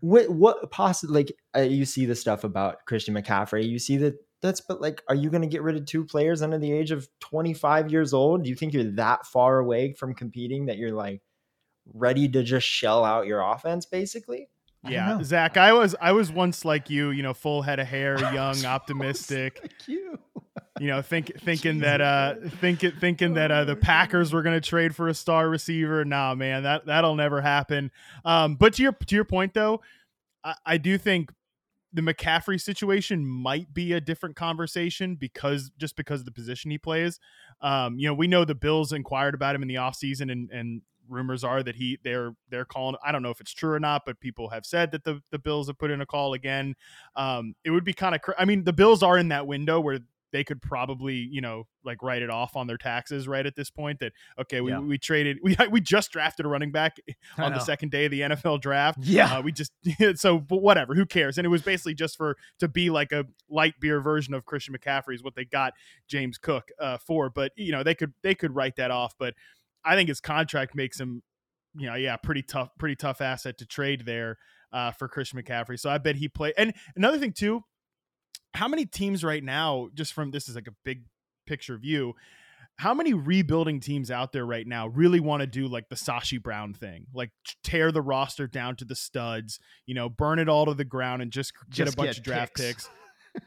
what 0.00 0.30
what 0.30 0.70
possibly 0.70 1.14
like 1.24 1.32
uh, 1.56 1.60
you 1.60 1.84
see 1.84 2.06
the 2.06 2.14
stuff 2.14 2.44
about 2.44 2.84
Christian 2.86 3.14
McCaffrey. 3.14 3.68
You 3.68 3.78
see 3.78 3.98
that 3.98 4.14
that's 4.42 4.60
but 4.62 4.80
like, 4.80 5.02
are 5.08 5.14
you 5.14 5.28
going 5.30 5.42
to 5.42 5.48
get 5.48 5.62
rid 5.62 5.76
of 5.76 5.84
two 5.86 6.04
players 6.04 6.40
under 6.42 6.58
the 6.58 6.70
age 6.72 6.90
of 6.92 7.08
25 7.20 7.90
years 7.90 8.12
old? 8.14 8.42
Do 8.44 8.50
you 8.50 8.56
think 8.56 8.72
you're 8.72 8.92
that 8.92 9.26
far 9.26 9.58
away 9.58 9.92
from 9.92 10.14
competing 10.14 10.66
that 10.66 10.76
you're 10.78 10.92
like 10.92 11.20
ready 11.92 12.28
to 12.28 12.42
just 12.42 12.66
shell 12.66 13.04
out 13.04 13.26
your 13.26 13.40
offense 13.40 13.86
basically? 13.86 14.48
I 14.84 14.90
Yeah, 14.90 15.16
know. 15.16 15.22
Zach, 15.22 15.56
I 15.56 15.72
was 15.72 15.94
I 16.00 16.12
was 16.12 16.30
once 16.30 16.64
like 16.64 16.90
you, 16.90 17.10
you 17.10 17.22
know, 17.22 17.34
full 17.34 17.62
head 17.62 17.78
of 17.78 17.86
hair, 17.86 18.18
young, 18.34 18.64
optimistic. 18.64 19.58
Like 19.62 19.88
you. 19.88 20.18
you 20.80 20.88
know, 20.88 21.02
think 21.02 21.40
thinking 21.40 21.80
that 21.80 22.00
uh 22.00 22.34
thinking 22.60 22.92
thinking 22.92 23.34
that 23.34 23.50
uh 23.50 23.64
the 23.64 23.76
Packers 23.76 24.32
were 24.32 24.42
gonna 24.42 24.60
trade 24.60 24.94
for 24.94 25.08
a 25.08 25.14
star 25.14 25.48
receiver. 25.48 26.04
Nah, 26.04 26.34
man, 26.34 26.62
that 26.64 26.86
that'll 26.86 27.14
never 27.16 27.40
happen. 27.40 27.90
Um, 28.24 28.56
but 28.56 28.74
to 28.74 28.82
your 28.82 28.92
to 28.92 29.14
your 29.14 29.24
point 29.24 29.54
though, 29.54 29.80
I, 30.44 30.54
I 30.64 30.76
do 30.78 30.98
think 30.98 31.32
the 31.92 32.02
McCaffrey 32.02 32.60
situation 32.60 33.26
might 33.26 33.72
be 33.72 33.94
a 33.94 34.00
different 34.00 34.36
conversation 34.36 35.16
because 35.16 35.70
just 35.78 35.96
because 35.96 36.20
of 36.20 36.26
the 36.26 36.32
position 36.32 36.70
he 36.70 36.76
plays. 36.76 37.18
Um, 37.62 37.98
you 37.98 38.06
know, 38.06 38.12
we 38.12 38.26
know 38.26 38.44
the 38.44 38.54
Bills 38.54 38.92
inquired 38.92 39.34
about 39.34 39.54
him 39.54 39.62
in 39.62 39.68
the 39.68 39.76
offseason 39.76 40.30
and 40.30 40.50
and 40.50 40.82
rumors 41.08 41.44
are 41.44 41.62
that 41.62 41.76
he 41.76 41.98
they're 42.02 42.32
they're 42.50 42.64
calling 42.64 42.96
I 43.04 43.12
don't 43.12 43.22
know 43.22 43.30
if 43.30 43.40
it's 43.40 43.52
true 43.52 43.72
or 43.72 43.80
not, 43.80 44.02
but 44.06 44.20
people 44.20 44.48
have 44.50 44.66
said 44.66 44.90
that 44.92 45.04
the 45.04 45.20
the 45.30 45.38
Bills 45.38 45.66
have 45.68 45.78
put 45.78 45.90
in 45.90 46.00
a 46.00 46.06
call 46.06 46.34
again. 46.34 46.74
Um, 47.14 47.54
it 47.64 47.70
would 47.70 47.84
be 47.84 47.92
kind 47.92 48.14
of 48.14 48.22
cr- 48.22 48.32
I 48.38 48.44
mean, 48.44 48.64
the 48.64 48.72
Bills 48.72 49.02
are 49.02 49.18
in 49.18 49.28
that 49.28 49.46
window 49.46 49.80
where 49.80 50.00
they 50.32 50.42
could 50.42 50.60
probably, 50.60 51.14
you 51.14 51.40
know, 51.40 51.66
like 51.84 52.02
write 52.02 52.20
it 52.20 52.28
off 52.28 52.56
on 52.56 52.66
their 52.66 52.76
taxes 52.76 53.28
right 53.28 53.46
at 53.46 53.54
this 53.54 53.70
point 53.70 54.00
that 54.00 54.12
okay, 54.38 54.60
we, 54.60 54.72
Yeah. 54.72 54.80
we 54.80 54.98
traded 54.98 55.38
we 55.42 55.56
we 55.70 55.80
just 55.80 56.10
drafted 56.10 56.44
a 56.44 56.48
running 56.48 56.72
back 56.72 56.96
on 57.38 57.52
the 57.52 57.60
second 57.60 57.90
day 57.90 58.06
of 58.06 58.10
the 58.10 58.20
NFL 58.22 58.60
draft. 58.60 58.98
Yeah. 59.00 59.36
Uh, 59.38 59.42
we 59.42 59.52
just 59.52 59.72
so 60.16 60.38
but 60.38 60.60
whatever, 60.60 60.94
who 60.94 61.06
cares? 61.06 61.38
And 61.38 61.46
it 61.46 61.48
was 61.48 61.62
basically 61.62 61.94
just 61.94 62.16
for 62.16 62.36
to 62.58 62.66
be 62.68 62.90
like 62.90 63.12
a 63.12 63.24
light 63.48 63.74
beer 63.80 64.00
version 64.00 64.34
of 64.34 64.44
Christian 64.44 64.74
McCaffrey 64.76 65.14
is 65.14 65.22
what 65.22 65.36
they 65.36 65.44
got 65.44 65.74
James 66.08 66.38
Cook 66.38 66.70
uh, 66.80 66.98
for. 66.98 67.30
But 67.30 67.52
you 67.54 67.70
know, 67.70 67.84
they 67.84 67.94
could 67.94 68.12
they 68.22 68.34
could 68.34 68.54
write 68.54 68.76
that 68.76 68.90
off. 68.90 69.14
But 69.16 69.34
I 69.86 69.94
think 69.94 70.08
his 70.08 70.20
contract 70.20 70.74
makes 70.74 70.98
him, 70.98 71.22
you 71.76 71.86
know, 71.86 71.94
yeah, 71.94 72.16
pretty 72.16 72.42
tough, 72.42 72.70
pretty 72.78 72.96
tough 72.96 73.20
asset 73.20 73.58
to 73.58 73.66
trade 73.66 74.04
there 74.04 74.38
uh, 74.72 74.90
for 74.90 75.08
Christian 75.08 75.40
McCaffrey. 75.40 75.78
So 75.78 75.88
I 75.88 75.98
bet 75.98 76.16
he 76.16 76.28
play. 76.28 76.52
And 76.58 76.74
another 76.96 77.18
thing 77.18 77.32
too, 77.32 77.62
how 78.54 78.68
many 78.68 78.86
teams 78.86 79.22
right 79.22 79.44
now, 79.44 79.88
just 79.94 80.12
from 80.12 80.30
this 80.30 80.48
is 80.48 80.54
like 80.54 80.66
a 80.66 80.74
big 80.84 81.04
picture 81.46 81.76
view, 81.78 82.14
how 82.78 82.92
many 82.92 83.14
rebuilding 83.14 83.80
teams 83.80 84.10
out 84.10 84.32
there 84.32 84.44
right 84.44 84.66
now 84.66 84.88
really 84.88 85.20
want 85.20 85.40
to 85.40 85.46
do 85.46 85.66
like 85.66 85.88
the 85.88 85.96
Sashi 85.96 86.42
Brown 86.42 86.74
thing, 86.74 87.06
like 87.14 87.30
tear 87.62 87.90
the 87.90 88.02
roster 88.02 88.46
down 88.46 88.76
to 88.76 88.84
the 88.84 88.94
studs, 88.94 89.58
you 89.86 89.94
know, 89.94 90.08
burn 90.08 90.38
it 90.38 90.48
all 90.48 90.66
to 90.66 90.74
the 90.74 90.84
ground 90.84 91.22
and 91.22 91.30
just 91.30 91.52
get 91.70 91.84
Just 91.84 91.94
a 91.94 91.96
bunch 91.96 92.08
get 92.08 92.18
of 92.18 92.24
draft 92.24 92.54
picks. 92.54 92.84
picks. 92.84 92.90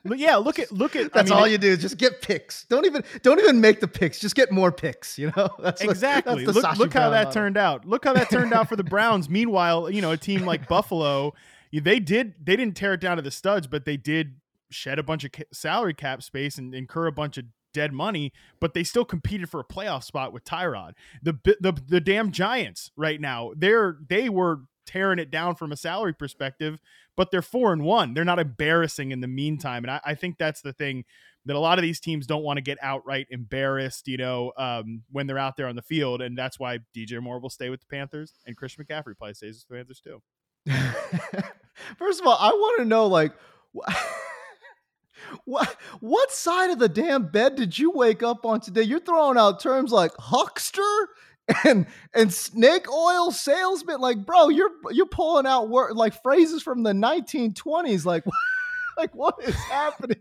Yeah, 0.03 0.37
look 0.37 0.59
at 0.59 0.71
look 0.71 0.95
at. 0.95 1.13
That's 1.13 1.29
I 1.31 1.33
mean, 1.33 1.39
all 1.39 1.45
it- 1.45 1.51
you 1.51 1.57
do. 1.57 1.77
Just 1.77 1.97
get 1.97 2.21
picks. 2.21 2.63
Don't 2.65 2.85
even 2.85 3.03
don't 3.21 3.39
even 3.39 3.61
make 3.61 3.79
the 3.79 3.87
picks. 3.87 4.19
Just 4.19 4.35
get 4.35 4.51
more 4.51 4.71
picks. 4.71 5.17
You 5.17 5.31
know. 5.35 5.49
That's 5.59 5.81
exactly. 5.81 6.45
look 6.45 6.77
look 6.77 6.93
how 6.93 7.09
that 7.09 7.25
model. 7.25 7.31
turned 7.33 7.57
out. 7.57 7.85
Look 7.85 8.05
how 8.05 8.13
that 8.13 8.29
turned 8.29 8.53
out 8.53 8.69
for 8.69 8.75
the 8.75 8.83
Browns. 8.95 9.29
Meanwhile, 9.29 9.89
you 9.91 10.01
know, 10.01 10.11
a 10.11 10.17
team 10.17 10.45
like 10.45 10.67
Buffalo, 10.69 11.33
they 11.71 11.99
did 11.99 12.33
they 12.43 12.55
didn't 12.55 12.75
tear 12.75 12.93
it 12.93 13.01
down 13.01 13.17
to 13.17 13.21
the 13.23 13.31
studs, 13.31 13.67
but 13.67 13.85
they 13.85 13.97
did 13.97 14.35
shed 14.71 14.99
a 14.99 15.03
bunch 15.03 15.23
of 15.23 15.31
ca- 15.31 15.43
salary 15.51 15.93
cap 15.93 16.21
space 16.23 16.57
and 16.57 16.73
incur 16.75 17.07
a 17.07 17.11
bunch 17.11 17.37
of 17.37 17.45
dead 17.73 17.93
money, 17.93 18.31
but 18.59 18.73
they 18.73 18.83
still 18.83 19.05
competed 19.05 19.49
for 19.49 19.59
a 19.59 19.63
playoff 19.63 20.03
spot 20.03 20.33
with 20.33 20.43
Tyrod. 20.43 20.93
The 21.21 21.33
the 21.59 21.79
the 21.87 22.01
damn 22.01 22.31
Giants 22.31 22.91
right 22.95 23.19
now, 23.21 23.51
they're 23.55 23.97
they 24.07 24.29
were 24.29 24.61
tearing 24.89 25.19
it 25.19 25.29
down 25.29 25.53
from 25.53 25.71
a 25.71 25.77
salary 25.77 26.13
perspective, 26.13 26.79
but 27.15 27.29
they're 27.29 27.43
four 27.43 27.71
and 27.71 27.83
one. 27.83 28.15
They're 28.15 28.25
not 28.25 28.39
embarrassing 28.39 29.11
in 29.11 29.21
the 29.21 29.27
meantime, 29.27 29.83
and 29.83 29.91
I, 29.91 30.01
I 30.03 30.15
think 30.15 30.39
that's 30.39 30.61
the 30.61 30.73
thing 30.73 31.05
that 31.45 31.55
a 31.55 31.59
lot 31.59 31.77
of 31.77 31.83
these 31.83 31.99
teams 31.99 32.25
don't 32.25 32.43
want 32.43 32.57
to 32.57 32.61
get 32.61 32.77
outright 32.81 33.27
embarrassed, 33.29 34.07
you 34.07 34.17
know, 34.17 34.51
um, 34.57 35.03
when 35.11 35.27
they're 35.27 35.37
out 35.37 35.57
there 35.57 35.67
on 35.67 35.75
the 35.75 35.81
field, 35.83 36.21
and 36.21 36.35
that's 36.35 36.59
why 36.59 36.79
DJ 36.95 37.21
Moore 37.21 37.39
will 37.39 37.51
stay 37.51 37.69
with 37.69 37.81
the 37.81 37.85
Panthers, 37.85 38.33
and 38.47 38.57
Christian 38.57 38.83
McCaffrey 38.83 39.15
probably 39.15 39.35
stays 39.35 39.55
with 39.55 39.67
the 39.67 39.75
Panthers 39.75 40.01
too. 40.01 40.21
First 41.97 42.19
of 42.19 42.27
all, 42.27 42.37
I 42.39 42.49
want 42.49 42.79
to 42.79 42.85
know 42.85 43.05
like 43.05 43.33
wh- 43.75 43.93
what 45.45 45.75
what 45.99 46.31
side 46.31 46.71
of 46.71 46.79
the 46.79 46.89
damn 46.89 47.27
bed 47.27 47.55
did 47.55 47.77
you 47.77 47.91
wake 47.91 48.23
up 48.23 48.43
on 48.45 48.59
today? 48.59 48.83
You're 48.83 48.99
throwing 48.99 49.37
out 49.37 49.59
terms 49.59 49.91
like 49.91 50.11
huckster 50.17 51.09
and 51.65 51.85
and 52.13 52.33
snake 52.33 52.89
oil 52.91 53.31
salesman. 53.31 53.99
Like, 54.01 54.25
bro, 54.25 54.49
you're 54.49 54.71
you're 54.91 55.05
pulling 55.07 55.45
out 55.45 55.69
word 55.69 55.95
like 55.95 56.21
phrases 56.21 56.61
from 56.63 56.83
the 56.83 56.91
1920s. 56.93 58.05
Like, 58.05 58.23
like 58.97 59.13
what 59.15 59.35
is 59.43 59.55
happening 59.55 60.17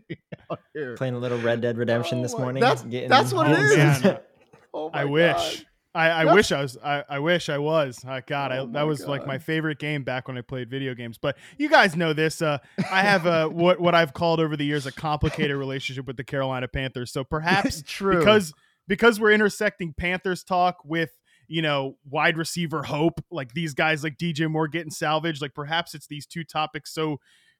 out 0.51 0.59
here? 0.73 0.95
Playing 0.95 1.15
a 1.15 1.19
little 1.19 1.39
Red 1.39 1.61
Dead 1.61 1.77
Redemption 1.77 2.19
Oh 2.19 2.21
this 2.23 2.33
my- 2.33 2.39
morning. 2.39 2.61
that's- 2.61 2.83
getting- 2.83 3.09
that's 3.09 3.33
what 3.33 3.49
it 3.51 3.59
is 3.59 3.75
getting 3.75 4.11
is. 4.11 4.17
Oh 4.71 4.91
I 4.93 5.03
my 5.03 5.05
wish. 5.05 5.33
God. 5.59 5.65
I, 5.95 6.09
I 6.09 6.33
wish 6.35 6.51
I 6.51 6.61
was. 6.61 6.77
I, 6.77 7.03
I 7.09 7.17
wish 7.17 7.49
I 7.49 7.57
was. 7.57 8.05
Uh, 8.07 8.21
God, 8.27 8.51
Oh 8.51 8.55
I, 8.61 8.65
my 8.65 8.71
that 8.73 8.83
was 8.83 9.07
like 9.07 9.25
my 9.25 9.39
favorite 9.39 9.79
game 9.79 10.03
back 10.03 10.27
when 10.27 10.37
I 10.37 10.41
played 10.41 10.69
video 10.69 10.93
games. 10.93 11.17
But 11.17 11.35
you 11.57 11.67
guys 11.67 11.95
know 11.95 12.13
this. 12.13 12.43
Uh, 12.43 12.59
I 12.91 13.01
have 13.01 13.25
a 13.25 13.49
what 13.49 13.79
what 13.79 13.95
I've 13.95 14.13
called 14.13 14.39
over 14.39 14.55
the 14.55 14.63
years 14.65 14.85
a 14.85 14.91
complicated 14.91 15.57
relationship 15.57 16.05
with 16.05 16.17
the 16.17 16.23
Carolina 16.23 16.67
Panthers. 16.67 17.11
So 17.11 17.23
perhaps 17.23 17.81
True. 17.87 18.19
because 18.19 18.53
because 18.89 19.19
we're 19.21 19.31
intersecting 19.31 19.93
Panthers 19.97 20.43
talk 20.43 20.77
with 20.83 21.11
you 21.47 21.61
know 21.61 21.95
wide 22.09 22.37
receiver 22.37 22.83
hope, 22.83 23.23
like 23.31 23.53
these 23.53 23.73
guys 23.73 24.03
like 24.03 24.17
DJ 24.17 24.49
Moore 24.51 24.67
getting 24.67 24.91
salvaged. 24.91 25.41
Like 25.41 25.53
perhaps 25.53 25.95
it's 25.95 26.07
these 26.07 26.25
two 26.25 26.43
topics 26.43 26.93
so 26.93 27.19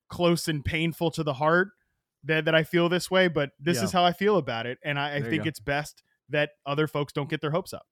close 0.09 0.50
and 0.50 0.65
painful 0.65 1.12
to 1.12 1.24
the 1.24 1.36
heart 1.36 1.69
that 2.25 2.43
that 2.45 2.55
I 2.55 2.63
feel 2.63 2.89
this 2.89 3.09
way. 3.09 3.29
But 3.29 3.51
this 3.59 3.77
Yeah. 3.77 3.86
is 3.86 3.91
how 3.93 4.03
I 4.03 4.12
feel 4.12 4.36
about 4.36 4.65
it, 4.65 4.77
and 4.83 5.00
I, 5.00 5.15
I 5.15 5.21
think 5.21 5.45
it's 5.45 5.62
best 5.62 6.03
that 6.27 6.50
other 6.65 6.88
folks 6.88 7.13
don't 7.13 7.29
get 7.29 7.39
their 7.39 7.51
hopes 7.51 7.74
up. 7.74 7.86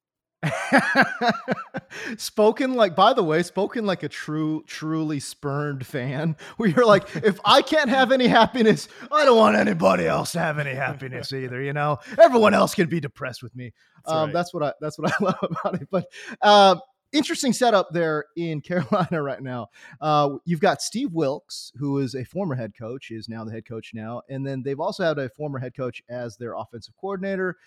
spoken 2.17 2.75
like 2.75 2.95
by 2.95 3.11
the 3.11 3.23
way 3.23 3.41
spoken 3.41 3.85
like 3.85 4.03
a 4.03 4.09
true 4.09 4.63
truly 4.67 5.19
spurned 5.19 5.85
fan 5.85 6.35
where 6.57 6.69
you're 6.69 6.85
like 6.85 7.03
if 7.17 7.39
i 7.43 7.61
can't 7.61 7.89
have 7.89 8.11
any 8.11 8.27
happiness 8.27 8.87
i 9.11 9.25
don't 9.25 9.37
want 9.37 9.57
anybody 9.57 10.05
else 10.05 10.33
to 10.33 10.39
have 10.39 10.59
any 10.59 10.75
happiness 10.75 11.33
either 11.33 11.61
you 11.67 11.73
know? 11.73 11.99
Everyone 12.21 12.53
else 12.53 12.73
can 12.73 12.87
be 12.87 12.99
depressed 12.99 13.43
with 13.43 13.55
me. 13.55 13.73
That's 13.97 14.13
um, 14.13 14.25
right. 14.25 14.33
that's 14.33 14.53
what 14.53 14.63
i 14.63 14.73
that's 14.81 14.97
what 14.97 15.11
i 15.21 15.23
love 15.23 15.37
about 15.41 15.81
it. 15.81 15.87
But 15.91 16.05
uh, 16.41 16.77
interesting 17.11 17.53
setup 17.53 17.89
there 17.91 18.25
in 18.35 18.61
carolina 18.61 19.21
right 19.21 19.41
now. 19.41 19.67
Uh, 20.01 20.37
you've 20.45 20.59
got 20.59 20.81
steve 20.81 21.13
wilks 21.13 21.71
who 21.77 21.99
is 21.99 22.15
a 22.15 22.23
former 22.23 22.55
head 22.55 22.73
coach 22.77 23.11
is 23.11 23.29
now 23.29 23.43
the 23.43 23.51
head 23.51 23.65
coach 23.65 23.91
now 23.93 24.21
and 24.29 24.45
then 24.45 24.63
they've 24.63 24.79
also 24.79 25.03
had 25.03 25.17
a 25.19 25.29
former 25.29 25.59
head 25.59 25.75
coach 25.75 26.01
as 26.09 26.37
their 26.37 26.53
offensive 26.53 26.93
coordinator 26.99 27.57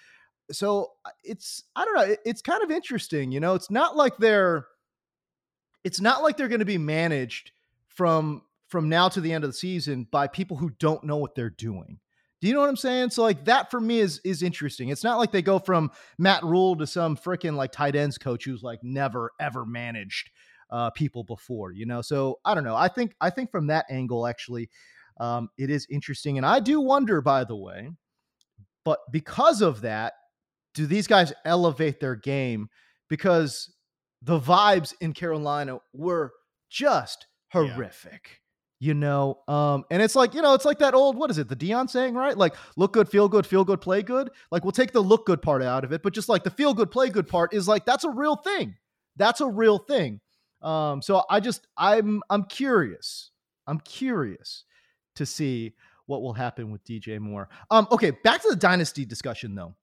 so 0.52 0.92
uh, 1.04 1.10
it's 1.24 1.64
i 1.76 1.84
don't 1.84 1.94
know 1.94 2.16
it's 2.24 2.42
kind 2.42 2.62
of 2.62 2.70
interesting 2.70 3.32
you 3.32 3.40
know 3.40 3.54
it's 3.54 3.70
not 3.70 3.96
like 3.96 4.16
they're 4.18 4.66
it's 5.84 6.00
not 6.00 6.22
like 6.22 6.36
they're 6.36 6.48
going 6.48 6.60
to 6.60 6.64
be 6.64 6.78
managed 6.78 7.52
from 7.88 8.42
from 8.68 8.88
now 8.88 9.08
to 9.08 9.20
the 9.20 9.32
end 9.32 9.44
of 9.44 9.50
the 9.50 9.54
season 9.54 10.06
by 10.10 10.28
people 10.28 10.56
who 10.56 10.70
don't 10.78 11.02
know 11.02 11.16
what 11.16 11.34
they're 11.34 11.50
doing. 11.50 11.98
Do 12.40 12.48
you 12.48 12.54
know 12.54 12.60
what 12.60 12.68
i'm 12.68 12.76
saying? 12.76 13.10
So 13.10 13.22
like 13.22 13.44
that 13.46 13.70
for 13.70 13.80
me 13.80 13.98
is 13.98 14.20
is 14.24 14.42
interesting. 14.42 14.88
It's 14.88 15.04
not 15.04 15.18
like 15.18 15.32
they 15.32 15.42
go 15.42 15.58
from 15.58 15.90
matt 16.18 16.42
rhule 16.42 16.76
to 16.76 16.86
some 16.86 17.16
freaking 17.16 17.54
like 17.54 17.72
tight 17.72 17.96
ends 17.96 18.18
coach 18.18 18.44
who's 18.44 18.62
like 18.62 18.82
never 18.82 19.32
ever 19.38 19.66
managed 19.66 20.30
uh 20.70 20.90
people 20.90 21.24
before 21.24 21.72
you 21.72 21.86
know? 21.86 22.00
So 22.00 22.38
i 22.44 22.54
don't 22.54 22.64
know 22.64 22.76
i 22.76 22.88
think 22.88 23.14
i 23.20 23.28
think 23.28 23.50
from 23.50 23.66
that 23.66 23.86
angle 23.90 24.26
actually 24.26 24.70
um 25.18 25.50
it 25.58 25.68
is 25.68 25.86
interesting 25.90 26.38
and 26.38 26.46
i 26.46 26.60
do 26.60 26.80
wonder 26.80 27.20
by 27.20 27.44
the 27.44 27.56
way 27.56 27.90
but 28.84 29.00
because 29.12 29.60
of 29.60 29.82
that 29.82 30.14
do 30.74 30.86
these 30.86 31.06
guys 31.06 31.32
elevate 31.44 32.00
their 32.00 32.14
game? 32.16 32.68
Because 33.08 33.72
the 34.22 34.38
vibes 34.38 34.94
in 35.00 35.12
Carolina 35.12 35.78
were 35.92 36.32
just 36.68 37.26
Yeah. 37.54 37.60
horrific. 37.60 38.40
you 38.82 38.94
know? 38.94 39.38
Um 39.46 39.84
and 39.90 40.00
it's 40.00 40.14
like 40.14 40.32
you 40.34 40.40
know 40.40 40.54
it's 40.54 40.64
like 40.64 40.78
that 40.78 40.94
old 40.94 41.14
what 41.16 41.30
is 41.30 41.36
it 41.38 41.48
the 41.48 41.56
Deion 41.56 41.88
saying 41.90 42.14
right? 42.14 42.36
Like 42.36 42.54
look 42.76 42.92
good 42.94 43.08
feel 43.10 43.28
good 43.28 43.46
feel 43.46 43.62
good 43.64 43.80
play 43.80 44.02
good. 44.02 44.30
Like 44.50 44.64
we'll 44.64 44.72
take 44.72 44.92
the 44.92 45.00
look 45.02 45.26
good 45.26 45.42
part 45.42 45.62
out 45.62 45.84
of 45.84 45.92
it 45.92 46.02
but 46.02 46.14
just 46.14 46.28
like 46.30 46.44
the 46.44 46.50
feel 46.50 46.72
good 46.72 46.90
play 46.90 47.10
good 47.10 47.28
part 47.28 47.52
is 47.52 47.68
like 47.68 47.84
that's 47.84 48.04
a 48.04 48.10
real 48.10 48.36
thing. 48.36 48.76
That's 49.16 49.40
a 49.42 49.46
real 49.48 49.76
thing. 49.78 50.20
Um 50.62 51.02
so 51.02 51.24
i 51.28 51.40
just 51.40 51.66
i'm 51.76 52.22
i'm 52.30 52.44
curious. 52.44 53.30
I'm 53.66 53.80
curious 53.80 54.64
to 55.16 55.26
see 55.26 55.74
what 56.06 56.22
will 56.22 56.32
happen 56.32 56.70
with 56.70 56.82
dj 56.84 57.18
moore. 57.18 57.48
Um 57.70 57.86
okay 57.92 58.12
back 58.12 58.40
to 58.42 58.48
the 58.48 58.56
dynasty 58.56 59.04
discussion 59.04 59.54
though 59.54 59.74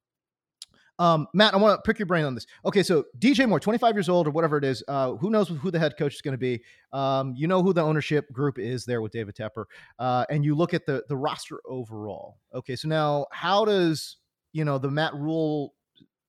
um, 0.99 1.27
Matt, 1.33 1.53
I 1.53 1.57
want 1.57 1.77
to 1.77 1.87
pick 1.87 1.99
your 1.99 2.05
brain 2.05 2.25
on 2.25 2.35
this. 2.35 2.45
Okay, 2.65 2.83
so 2.83 3.05
DJ 3.19 3.47
Moore, 3.47 3.59
25 3.59 3.95
years 3.95 4.09
old 4.09 4.27
or 4.27 4.31
whatever 4.31 4.57
it 4.57 4.63
is, 4.63 4.83
uh, 4.87 5.13
who 5.13 5.29
knows 5.29 5.47
who 5.47 5.71
the 5.71 5.79
head 5.79 5.95
coach 5.97 6.15
is 6.15 6.21
going 6.21 6.33
to 6.33 6.37
be? 6.37 6.61
Um, 6.93 7.33
you 7.37 7.47
know 7.47 7.61
who 7.61 7.73
the 7.73 7.81
ownership 7.81 8.31
group 8.31 8.59
is 8.59 8.85
there 8.85 9.01
with 9.01 9.11
David 9.11 9.35
Tepper, 9.35 9.65
uh, 9.99 10.25
and 10.29 10.43
you 10.43 10.55
look 10.55 10.73
at 10.73 10.85
the 10.85 11.03
the 11.07 11.17
roster 11.17 11.59
overall. 11.65 12.37
Okay, 12.53 12.75
so 12.75 12.87
now 12.87 13.27
how 13.31 13.65
does 13.65 14.17
you 14.53 14.65
know 14.65 14.77
the 14.77 14.91
Matt 14.91 15.13
Rhule 15.13 15.73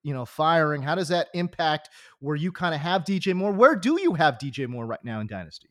you 0.05 0.15
know, 0.15 0.25
firing? 0.25 0.81
How 0.81 0.95
does 0.95 1.09
that 1.09 1.29
impact 1.35 1.91
where 2.21 2.37
you 2.37 2.53
kind 2.53 2.75
of 2.75 2.81
have 2.81 3.03
DJ 3.03 3.35
Moore? 3.35 3.53
Where 3.53 3.77
do 3.77 4.01
you 4.01 4.15
have 4.15 4.39
DJ 4.39 4.67
Moore 4.67 4.87
right 4.87 5.05
now 5.05 5.21
in 5.21 5.27
Dynasty? 5.27 5.69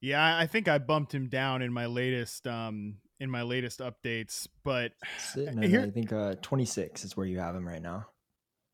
Yeah, 0.00 0.36
I 0.36 0.46
think 0.46 0.68
I 0.68 0.78
bumped 0.78 1.14
him 1.14 1.28
down 1.28 1.62
in 1.62 1.72
my 1.72 1.86
latest 1.86 2.46
um 2.46 2.98
in 3.22 3.30
my 3.30 3.42
latest 3.42 3.78
updates, 3.78 4.48
but 4.64 4.92
Sitting 5.16 5.62
here, 5.62 5.82
I 5.82 5.90
think 5.90 6.12
uh 6.12 6.34
26 6.42 7.04
is 7.04 7.16
where 7.16 7.24
you 7.24 7.38
have 7.38 7.54
him 7.54 7.66
right 7.66 7.80
now. 7.80 8.06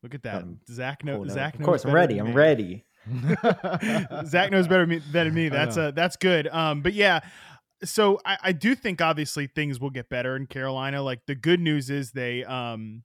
Look 0.01 0.15
at 0.15 0.23
that. 0.23 0.41
Um, 0.43 0.59
Zach 0.67 1.05
knows 1.05 1.31
Zach 1.31 1.55
Of 1.55 1.61
course, 1.61 1.85
I'm 1.85 1.93
ready. 1.93 2.17
I'm 2.17 2.33
ready. 2.33 2.85
Zach 4.25 4.51
knows 4.51 4.67
better 4.67 4.87
me, 4.87 5.01
than 5.11 5.33
me. 5.33 5.49
That's 5.57 5.77
uh 5.77 5.91
that's 5.91 6.15
good. 6.15 6.47
Um 6.47 6.81
but 6.81 6.93
yeah, 6.93 7.19
so 7.83 8.19
I, 8.25 8.37
I 8.45 8.51
do 8.51 8.73
think 8.73 9.01
obviously 9.01 9.45
things 9.47 9.79
will 9.79 9.91
get 9.91 10.09
better 10.09 10.35
in 10.35 10.47
Carolina. 10.47 11.03
Like 11.03 11.21
the 11.27 11.35
good 11.35 11.59
news 11.59 11.91
is 11.91 12.11
they 12.11 12.43
um 12.43 13.03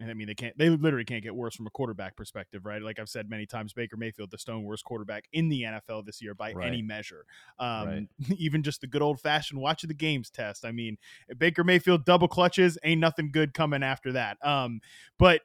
and 0.00 0.10
I 0.10 0.14
mean, 0.14 0.26
they 0.26 0.34
can't, 0.34 0.56
they 0.58 0.68
literally 0.68 1.04
can't 1.04 1.22
get 1.22 1.34
worse 1.34 1.54
from 1.54 1.66
a 1.66 1.70
quarterback 1.70 2.16
perspective, 2.16 2.66
right? 2.66 2.82
Like 2.82 2.98
I've 2.98 3.08
said 3.08 3.30
many 3.30 3.46
times, 3.46 3.72
Baker 3.72 3.96
Mayfield, 3.96 4.30
the 4.30 4.38
stone 4.38 4.64
worst 4.64 4.84
quarterback 4.84 5.26
in 5.32 5.48
the 5.48 5.62
NFL 5.62 6.04
this 6.04 6.20
year 6.20 6.34
by 6.34 6.52
right. 6.52 6.66
any 6.66 6.82
measure. 6.82 7.24
Um, 7.58 7.86
right. 7.88 8.08
Even 8.38 8.62
just 8.62 8.80
the 8.80 8.86
good 8.88 9.02
old 9.02 9.20
fashioned 9.20 9.60
watch 9.60 9.84
of 9.84 9.88
the 9.88 9.94
games 9.94 10.30
test. 10.30 10.64
I 10.64 10.72
mean, 10.72 10.96
Baker 11.38 11.62
Mayfield 11.62 12.04
double 12.04 12.28
clutches, 12.28 12.76
ain't 12.82 13.00
nothing 13.00 13.30
good 13.30 13.54
coming 13.54 13.82
after 13.82 14.12
that. 14.12 14.36
Um, 14.44 14.80
but 15.18 15.42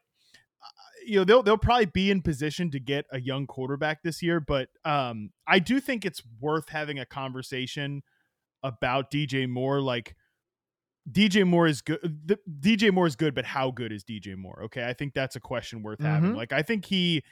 uh, 0.61 0.81
you 1.05 1.17
know 1.17 1.23
they'll 1.23 1.43
they'll 1.43 1.57
probably 1.57 1.85
be 1.85 2.09
in 2.09 2.21
position 2.21 2.71
to 2.71 2.79
get 2.79 3.05
a 3.11 3.21
young 3.21 3.45
quarterback 3.45 4.01
this 4.01 4.21
year, 4.21 4.39
but 4.39 4.69
um, 4.83 5.29
I 5.47 5.59
do 5.59 5.79
think 5.79 6.05
it's 6.05 6.23
worth 6.41 6.69
having 6.69 6.97
a 6.97 7.05
conversation 7.05 8.01
about 8.63 9.11
DJ 9.11 9.47
Moore, 9.47 9.79
like 9.79 10.15
DJ 11.09 11.45
Moore 11.45 11.67
is 11.67 11.81
good. 11.81 11.99
The, 12.25 12.37
DJ 12.59 12.91
Moore 12.91 13.07
is 13.07 13.15
good, 13.15 13.33
but 13.33 13.45
how 13.45 13.71
good 13.71 13.91
is 13.91 14.03
DJ 14.03 14.35
Moore? 14.35 14.63
Okay, 14.65 14.85
I 14.85 14.93
think 14.93 15.13
that's 15.13 15.35
a 15.35 15.39
question 15.39 15.81
worth 15.81 15.99
mm-hmm. 15.99 16.07
having. 16.07 16.33
Like, 16.35 16.51
I 16.51 16.61
think 16.61 16.85
he. 16.85 17.23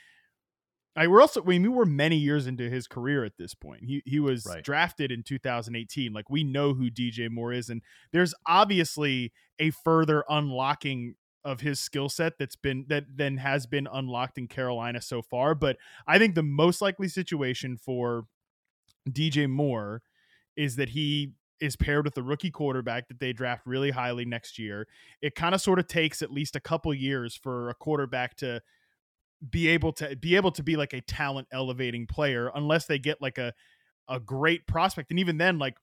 I 0.95 1.07
we're 1.07 1.21
also. 1.21 1.43
I 1.43 1.45
mean, 1.45 1.61
we 1.63 1.69
were 1.69 1.85
many 1.85 2.17
years 2.17 2.47
into 2.47 2.69
his 2.69 2.87
career 2.87 3.23
at 3.23 3.37
this 3.37 3.53
point. 3.53 3.83
He 3.83 4.01
he 4.05 4.19
was 4.19 4.45
right. 4.45 4.63
drafted 4.63 5.11
in 5.11 5.23
2018. 5.23 6.11
Like, 6.11 6.29
we 6.29 6.43
know 6.43 6.73
who 6.73 6.89
DJ 6.89 7.29
Moore 7.29 7.53
is, 7.53 7.69
and 7.69 7.81
there's 8.11 8.33
obviously 8.47 9.31
a 9.59 9.69
further 9.69 10.23
unlocking 10.29 11.15
of 11.45 11.61
his 11.61 11.79
skill 11.79 12.09
set 12.09 12.33
that's 12.37 12.55
been 12.55 12.85
that 12.89 13.05
then 13.15 13.37
has 13.37 13.67
been 13.67 13.87
unlocked 13.91 14.37
in 14.37 14.47
Carolina 14.47 15.01
so 15.01 15.21
far. 15.21 15.53
But 15.53 15.77
I 16.07 16.17
think 16.17 16.35
the 16.35 16.43
most 16.43 16.81
likely 16.81 17.07
situation 17.07 17.77
for 17.77 18.25
DJ 19.09 19.49
Moore 19.49 20.01
is 20.55 20.75
that 20.75 20.89
he 20.89 21.33
is 21.59 21.75
paired 21.75 22.05
with 22.05 22.15
the 22.15 22.23
rookie 22.23 22.51
quarterback 22.51 23.07
that 23.07 23.19
they 23.19 23.33
draft 23.33 23.65
really 23.65 23.91
highly 23.91 24.25
next 24.25 24.59
year. 24.59 24.87
It 25.21 25.35
kind 25.35 25.55
of 25.55 25.61
sort 25.61 25.79
of 25.79 25.87
takes 25.87 26.21
at 26.21 26.31
least 26.31 26.55
a 26.55 26.59
couple 26.59 26.93
years 26.93 27.35
for 27.35 27.69
a 27.69 27.73
quarterback 27.73 28.35
to 28.37 28.61
be 29.49 29.67
able 29.67 29.93
to 29.93 30.15
be 30.15 30.35
able 30.35 30.51
to 30.51 30.63
be 30.63 30.75
like 30.75 30.93
a 30.93 31.01
talent 31.01 31.47
elevating 31.51 32.07
player 32.07 32.51
unless 32.55 32.85
they 32.85 32.97
get 32.97 33.21
like 33.21 33.37
a 33.37 33.53
a 34.09 34.19
great 34.19 34.65
prospect 34.65 35.11
and 35.11 35.19
even 35.19 35.37
then 35.37 35.59
like 35.59 35.77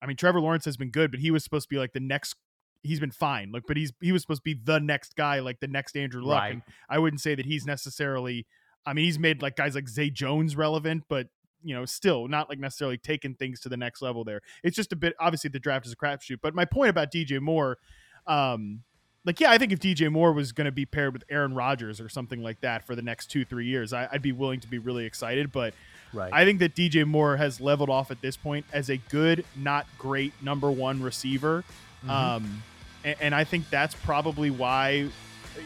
I 0.00 0.06
mean 0.06 0.16
Trevor 0.16 0.40
Lawrence 0.40 0.64
has 0.64 0.76
been 0.76 0.90
good 0.90 1.10
but 1.10 1.20
he 1.20 1.30
was 1.30 1.44
supposed 1.44 1.68
to 1.68 1.74
be 1.74 1.78
like 1.78 1.92
the 1.92 2.00
next 2.00 2.34
he's 2.82 3.00
been 3.00 3.10
fine 3.10 3.52
like 3.52 3.64
but 3.66 3.76
he's 3.76 3.92
he 4.00 4.10
was 4.10 4.22
supposed 4.22 4.40
to 4.40 4.54
be 4.54 4.58
the 4.62 4.78
next 4.78 5.16
guy 5.16 5.40
like 5.40 5.60
the 5.60 5.68
next 5.68 5.96
Andrew 5.96 6.22
Luck 6.22 6.40
right. 6.40 6.52
and 6.52 6.62
I 6.88 6.98
wouldn't 6.98 7.20
say 7.20 7.34
that 7.34 7.44
he's 7.44 7.66
necessarily 7.66 8.46
I 8.86 8.94
mean 8.94 9.04
he's 9.04 9.18
made 9.18 9.42
like 9.42 9.56
guys 9.56 9.74
like 9.74 9.88
Zay 9.88 10.08
Jones 10.08 10.56
relevant 10.56 11.04
but 11.08 11.26
you 11.64 11.74
know, 11.74 11.84
still 11.84 12.28
not 12.28 12.48
like 12.48 12.58
necessarily 12.58 12.98
taking 12.98 13.34
things 13.34 13.60
to 13.60 13.68
the 13.68 13.76
next 13.76 14.02
level 14.02 14.22
there. 14.22 14.40
It's 14.62 14.76
just 14.76 14.92
a 14.92 14.96
bit 14.96 15.14
obviously 15.18 15.50
the 15.50 15.58
draft 15.58 15.86
is 15.86 15.92
a 15.92 15.96
crapshoot. 15.96 16.38
But 16.42 16.54
my 16.54 16.64
point 16.64 16.90
about 16.90 17.10
DJ 17.10 17.40
Moore, 17.40 17.78
um, 18.26 18.82
like 19.24 19.40
yeah, 19.40 19.50
I 19.50 19.58
think 19.58 19.72
if 19.72 19.80
DJ 19.80 20.10
Moore 20.12 20.32
was 20.32 20.52
going 20.52 20.66
to 20.66 20.72
be 20.72 20.84
paired 20.84 21.14
with 21.14 21.24
Aaron 21.30 21.54
Rodgers 21.54 22.00
or 22.00 22.08
something 22.08 22.42
like 22.42 22.60
that 22.60 22.86
for 22.86 22.94
the 22.94 23.02
next 23.02 23.30
two 23.30 23.44
three 23.44 23.66
years, 23.66 23.92
I, 23.92 24.08
would 24.12 24.22
be 24.22 24.32
willing 24.32 24.60
to 24.60 24.68
be 24.68 24.78
really 24.78 25.06
excited. 25.06 25.50
But 25.50 25.74
right. 26.12 26.30
I 26.32 26.44
think 26.44 26.58
that 26.60 26.74
DJ 26.74 27.06
Moore 27.06 27.36
has 27.36 27.60
leveled 27.60 27.90
off 27.90 28.10
at 28.10 28.20
this 28.20 28.36
point 28.36 28.66
as 28.72 28.90
a 28.90 28.98
good, 28.98 29.44
not 29.56 29.86
great 29.98 30.32
number 30.42 30.70
one 30.70 31.02
receiver. 31.02 31.64
Mm-hmm. 32.02 32.10
Um, 32.10 32.62
and, 33.04 33.16
and 33.20 33.34
I 33.34 33.44
think 33.44 33.70
that's 33.70 33.94
probably 33.94 34.50
why 34.50 35.08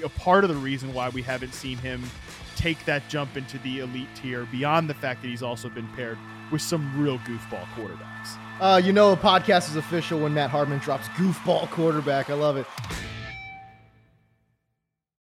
a 0.05 0.09
part 0.09 0.45
of 0.45 0.51
the 0.51 0.57
reason 0.57 0.95
why 0.95 1.09
we 1.09 1.23
haven't 1.23 1.55
seen 1.55 1.79
him 1.79 2.03
take 2.59 2.85
that 2.85 3.09
jump 3.09 3.37
into 3.37 3.59
the 3.59 3.79
elite 3.79 4.09
tier 4.15 4.45
beyond 4.47 4.91
the 4.91 4.95
fact 4.95 5.23
that 5.23 5.29
he's 5.29 5.43
also 5.43 5.69
been 5.69 5.89
paired 5.95 6.19
with 6.51 6.61
some 6.61 7.01
real 7.01 7.19
goofball 7.21 7.65
quarterbacks. 7.77 8.37
Uh, 8.61 8.81
you 8.83 8.93
know, 8.93 9.13
a 9.13 9.17
podcast 9.17 9.69
is 9.69 9.77
official 9.77 10.19
when 10.21 10.35
Matt 10.35 10.51
Harmon 10.51 10.79
drops 10.81 11.07
goofball 11.11 11.71
quarterback. 11.71 12.29
I 12.29 12.35
love 12.35 12.57
it. 12.57 12.67